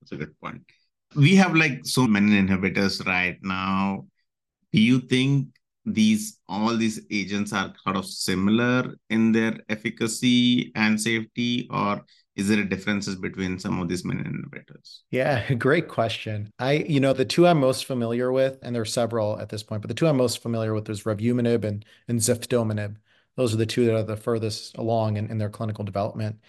[0.00, 0.62] That's a good point.
[1.16, 4.06] We have like so many inhibitors right now.
[4.72, 5.48] Do you think
[5.84, 12.04] these all these agents are kind of similar in their efficacy and safety, or
[12.34, 15.00] is there a differences between some of these menin inhibitors?
[15.10, 16.50] Yeah, great question.
[16.58, 19.62] I, you know, the two I'm most familiar with, and there are several at this
[19.62, 22.96] point, but the two I'm most familiar with is revumenib and, and ziftomenib.
[23.36, 26.40] Those are the two that are the furthest along in, in their clinical development.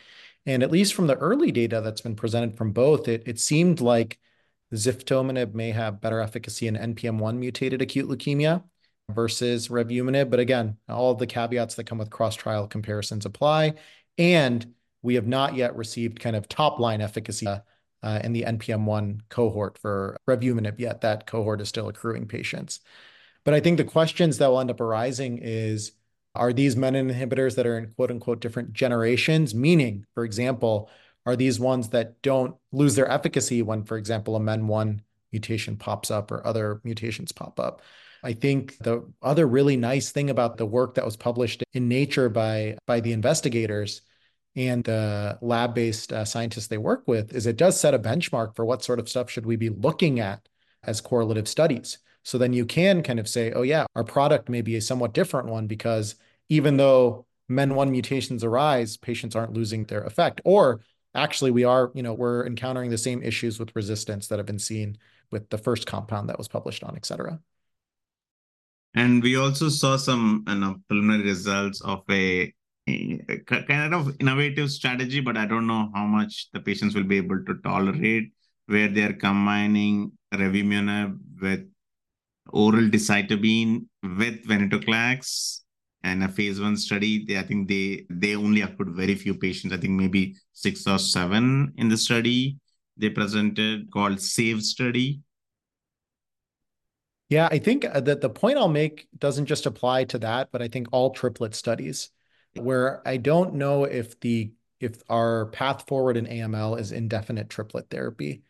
[0.46, 3.82] And at least from the early data that's been presented from both, it, it seemed
[3.82, 4.20] like
[4.74, 8.64] ziftomenib may have better efficacy in NPM1 mutated acute leukemia
[9.10, 10.30] versus revumenib.
[10.30, 13.76] But again, all the caveats that come with cross-trial comparisons apply.
[14.18, 19.78] And we have not yet received kind of top-line efficacy uh, in the NPM1 cohort
[19.78, 21.01] for revumenib yet.
[21.01, 22.80] That cohort is still accruing patients.
[23.43, 25.91] But I think the questions that will end up arising is,
[26.36, 29.54] are these menin inhibitors that are in quote-unquote different generations?
[29.54, 30.89] Meaning, for example,
[31.26, 34.99] are these ones that don't lose their efficacy when, for example, a MEN1
[35.32, 37.82] mutation pops up or other mutations pop up?
[38.24, 42.30] I think the other really nice thing about the work that was published in Nature
[42.30, 44.02] by, by the investigators
[44.56, 48.66] and the lab-based uh, scientists they work with is it does set a benchmark for
[48.66, 50.48] what sort of stuff should we be looking at
[50.84, 51.98] as correlative studies.
[52.24, 55.14] So then you can kind of say, oh yeah, our product may be a somewhat
[55.14, 56.16] different one because
[56.50, 60.40] even though MEN1 mutations arise, patients aren't losing their effect.
[60.46, 60.82] Or
[61.14, 64.60] actually we are, you know, we're encountering the same issues with resistance that have been
[64.60, 64.98] seen
[65.32, 67.40] with the first compound that was published on, et cetera.
[68.96, 72.54] And we also saw some you know, preliminary results of a,
[72.88, 77.18] a, kind of innovative strategy, but I don't know how much the patients will be
[77.18, 78.32] able to tolerate,
[78.68, 81.68] where they're combining revumenib with
[82.52, 85.62] oral decitabine with venetoclax
[86.04, 87.26] and a phase one study.
[87.26, 89.74] They, I think they they only accrued very few patients.
[89.74, 92.58] I think maybe six or seven in the study
[92.98, 95.22] they presented called SAVE study.
[97.34, 100.62] Yeah, I think uh, that the point I'll make doesn't just apply to that, but
[100.62, 102.12] I think all triplet studies
[102.54, 107.90] where I don't know if the if our path forward in AML is indefinite triplet
[107.90, 108.44] therapy.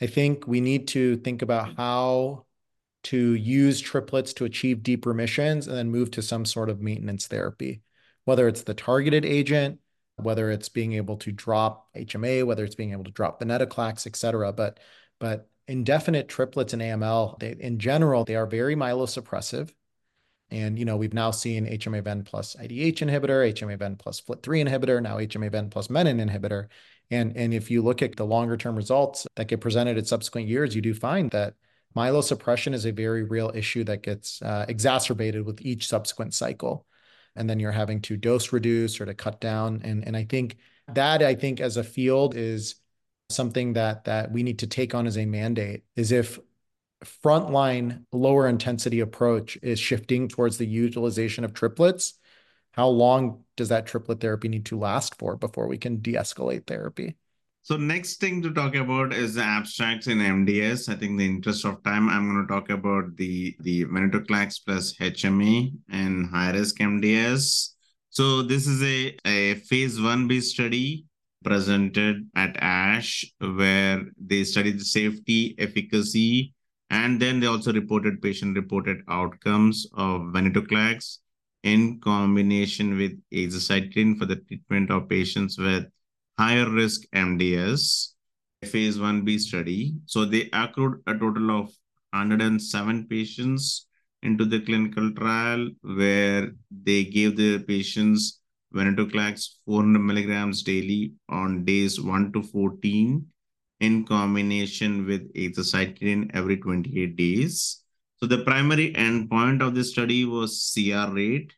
[0.00, 2.46] I think we need to think about how
[3.04, 7.26] to use triplets to achieve deep remissions and then move to some sort of maintenance
[7.26, 7.82] therapy,
[8.24, 9.80] whether it's the targeted agent,
[10.16, 14.16] whether it's being able to drop HMA, whether it's being able to drop venetoclax, et
[14.16, 14.52] cetera.
[14.52, 14.80] But,
[15.18, 19.70] but indefinite triplets in AML, they, in general, they are very myelosuppressive.
[20.50, 25.16] And, you know, we've now seen HMA-VEN plus IDH inhibitor, HMA-VEN plus FLT3 inhibitor, now
[25.16, 26.68] HMA-VEN plus menin inhibitor.
[27.10, 30.48] And, and if you look at the longer term results that get presented in subsequent
[30.48, 31.54] years, you do find that
[31.96, 36.86] myelosuppression is a very real issue that gets uh, exacerbated with each subsequent cycle.
[37.34, 39.80] And then you're having to dose reduce or to cut down.
[39.84, 40.58] And, and I think
[40.88, 42.74] that, I think, as a field is
[43.32, 46.38] something that that we need to take on as a mandate is if
[47.04, 52.14] frontline lower intensity approach is shifting towards the utilization of triplets
[52.72, 57.16] how long does that triplet therapy need to last for before we can de-escalate therapy
[57.64, 60.88] so next thing to talk about is the abstracts in MDS.
[60.88, 64.94] I think the interest of time, I'm going to talk about the the venetoclax plus
[64.94, 67.68] HMA and high risk MDS.
[68.10, 71.06] So this is a, a phase 1B study
[71.42, 76.54] presented at ASH, where they studied the safety, efficacy,
[76.90, 81.18] and then they also reported patient-reported outcomes of venetoclax
[81.62, 85.86] in combination with azacitidine for the treatment of patients with
[86.38, 88.08] higher risk MDS,
[88.64, 89.94] phase 1B study.
[90.06, 91.66] So they accrued a total of
[92.10, 93.86] 107 patients
[94.22, 98.41] into the clinical trial where they gave the patients
[98.72, 103.26] venetoclax 400 milligrams daily on days 1 to 14
[103.80, 107.82] in combination with azacitidine every 28 days.
[108.16, 111.52] So the primary endpoint of this study was CR rate,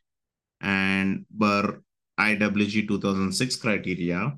[0.61, 1.81] and per
[2.19, 4.35] IWG 2006 criteria.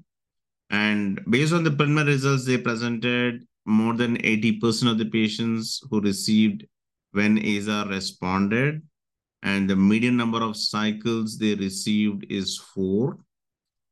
[0.70, 6.02] And based on the preliminary results, they presented more than 80% of the patients who
[6.02, 6.66] received
[7.14, 8.82] Ven/Aza responded,
[9.44, 13.20] and the median number of cycles they received is four.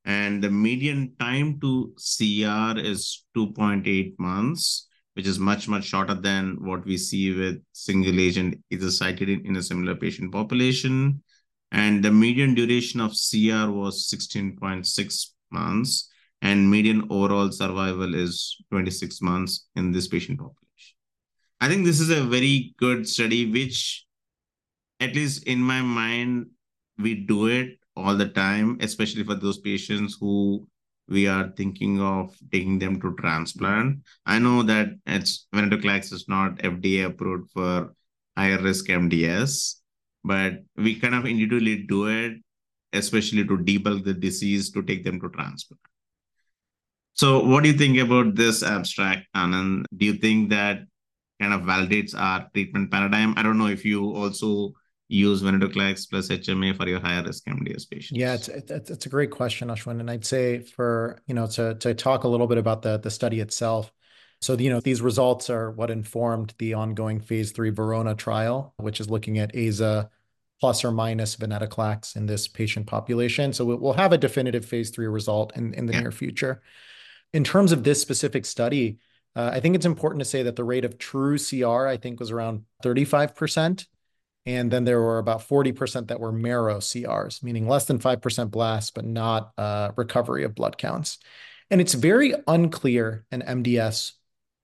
[0.06, 6.58] And the median time to CR is 2.8 months, which is much, much shorter than
[6.64, 11.24] what we see with single agent azacitidine in a similar patient population.
[11.72, 16.10] And the median duration of CR was 16.6 months,
[16.42, 20.96] and median overall survival is 26 months in this patient population.
[21.60, 24.05] I think this is a very good study, which,
[25.00, 26.48] at least in my mind,
[26.98, 30.68] we do it all the time, especially for those patients who
[31.08, 34.00] we are thinking of taking them to transplant.
[34.26, 37.94] I know that it's venetoclax is not FDA approved for
[38.36, 39.76] higher risk MDS,
[40.24, 42.38] but we kind of individually do it,
[42.94, 45.80] especially to debulk the disease to take them to transplant.
[47.14, 49.86] So, what do you think about this abstract, Anand?
[49.96, 50.80] Do you think that
[51.40, 53.36] kind of validates our treatment paradigm?
[53.38, 54.74] I don't know if you also
[55.08, 58.18] use venetoclax plus HMA for your higher risk MDS patients.
[58.18, 61.76] Yeah, it's it's, it's a great question, Ashwin, and I'd say for you know to
[61.76, 63.92] to talk a little bit about the the study itself.
[64.42, 69.00] So you know these results are what informed the ongoing phase three Verona trial, which
[69.00, 70.10] is looking at AZA
[70.60, 73.54] plus or minus venetoclax in this patient population.
[73.54, 76.02] So we'll have a definitive phase three result in in the yeah.
[76.02, 76.62] near future.
[77.34, 78.98] In terms of this specific study,
[79.36, 82.20] uh, I think it's important to say that the rate of true CR, I think,
[82.20, 83.86] was around 35%.
[84.46, 88.92] And then there were about 40% that were marrow CRs, meaning less than 5% blasts,
[88.92, 91.18] but not uh, recovery of blood counts.
[91.72, 94.14] And it's very unclear in MDS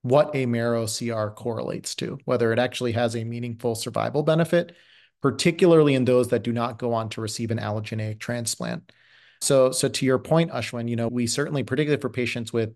[0.02, 4.76] what a marrow CR correlates to, whether it actually has a meaningful survival benefit,
[5.20, 8.92] particularly in those that do not go on to receive an allogeneic transplant.
[9.40, 12.74] So, so to your point, Ashwin, you know, we certainly, particularly for patients with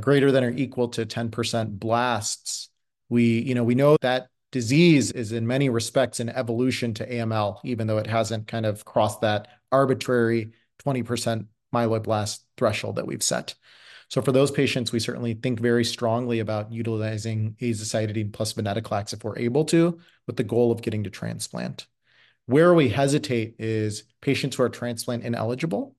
[0.00, 2.68] greater than or equal to 10% blasts,
[3.08, 7.58] we, you know, we know that disease is in many respects an evolution to AML,
[7.64, 10.52] even though it hasn't kind of crossed that arbitrary
[10.86, 13.56] 20% myeloblast threshold that we've set.
[14.08, 19.24] So for those patients, we certainly think very strongly about utilizing azacitidine plus venetoclax if
[19.24, 19.98] we're able to,
[20.28, 21.88] with the goal of getting to transplant.
[22.46, 25.96] Where we hesitate is patients who are transplant ineligible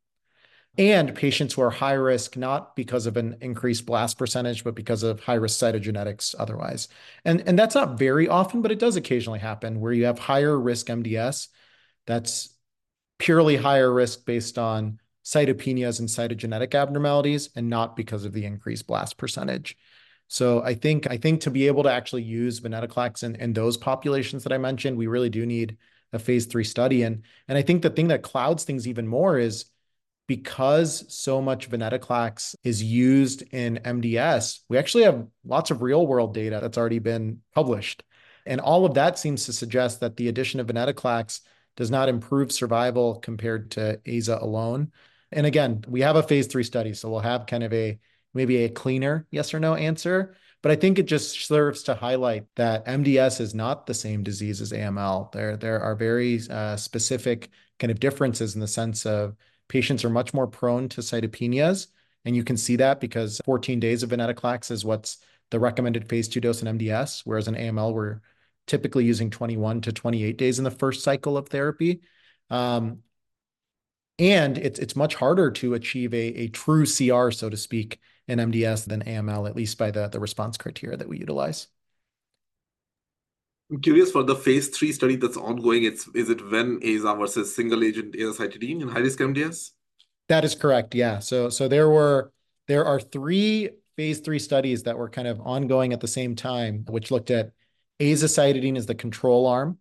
[0.78, 5.04] and patients who are high risk, not because of an increased blast percentage, but because
[5.04, 6.88] of high risk cytogenetics otherwise.
[7.24, 10.60] And, and that's not very often, but it does occasionally happen where you have higher
[10.60, 11.48] risk MDS
[12.06, 12.50] that's
[13.18, 18.86] purely higher risk based on cytopenias and cytogenetic abnormalities and not because of the increased
[18.86, 19.78] blast percentage.
[20.28, 23.78] So I think I think to be able to actually use venetoclax in, in those
[23.78, 25.78] populations that I mentioned, we really do need
[26.14, 27.04] a phase three study.
[27.04, 29.66] And, and I think the thing that clouds things even more is
[30.28, 36.34] because so much venetoclax is used in MDS, we actually have lots of real world
[36.34, 38.04] data that's already been published.
[38.46, 41.42] And all of that seems to suggest that the addition of venetoclax
[41.76, 44.92] does not improve survival compared to AZA alone.
[45.32, 48.00] And again, we have a phase three study, so we'll have kind of a
[48.34, 50.36] maybe a cleaner yes or no answer.
[50.62, 54.62] But I think it just serves to highlight that MDS is not the same disease
[54.62, 55.32] as AML.
[55.32, 57.50] There, there are very uh, specific
[57.80, 59.36] kind of differences in the sense of
[59.68, 61.88] patients are much more prone to cytopenias.
[62.26, 65.18] And you can see that because 14 days of venetoclax is what's
[65.52, 68.22] the recommended phase two dose in MDS, whereas in AML, we're
[68.68, 72.02] typically using 21 to 28 days in the first cycle of therapy.
[72.50, 73.04] Um,
[74.18, 78.40] and it's it's much harder to achieve a, a true CR, so to speak, in
[78.40, 81.68] MDS than AML, at least by the, the response criteria that we utilize.
[83.72, 85.84] I'm curious for the phase three study that's ongoing.
[85.84, 89.72] It's is it when AZA versus single agent azacitidine in high risk MDS?
[90.28, 90.94] That is correct.
[90.94, 91.20] Yeah.
[91.20, 92.32] So so there were
[92.68, 96.86] there are three phase three studies that were kind of ongoing at the same time,
[96.90, 97.52] which looked at
[98.00, 99.80] azacitidine as the control arm,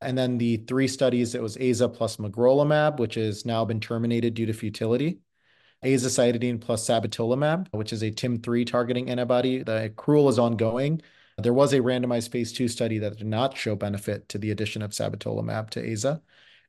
[0.00, 4.34] and then the three studies it was Aza plus magrolimab, which has now been terminated
[4.34, 5.18] due to futility.
[5.84, 9.62] Azacitidine plus sabatolimab, which is a TIM3 targeting antibody.
[9.62, 11.02] The accrual is ongoing.
[11.38, 14.82] There was a randomized phase two study that did not show benefit to the addition
[14.82, 16.20] of sabatolimab to AZA.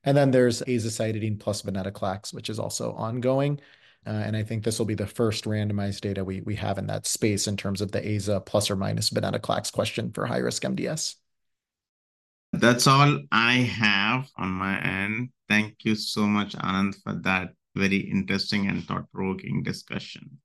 [0.04, 3.60] And then there's azacitidine plus venetoclax, which is also ongoing.
[4.06, 6.86] Uh, and I think this will be the first randomized data we, we have in
[6.86, 10.62] that space in terms of the AZA plus or minus venetoclax question for high risk
[10.62, 11.16] MDS.
[12.52, 15.30] That's all I have on my end.
[15.48, 20.38] Thank you so much, Anand, for that very interesting and thought provoking discussion.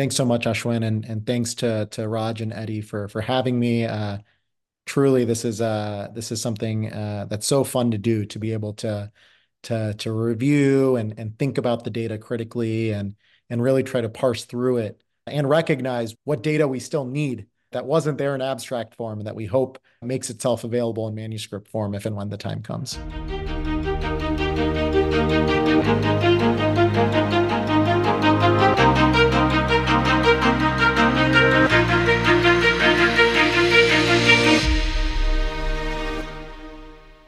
[0.00, 3.60] Thanks so much, Ashwin, and and thanks to to Raj and Eddie for for having
[3.60, 3.84] me.
[3.84, 4.16] Uh,
[4.86, 8.54] truly, this is uh this is something uh, that's so fun to do to be
[8.54, 9.12] able to
[9.64, 13.14] to to review and and think about the data critically and
[13.50, 17.84] and really try to parse through it and recognize what data we still need that
[17.84, 21.94] wasn't there in abstract form and that we hope makes itself available in manuscript form
[21.94, 22.98] if and when the time comes.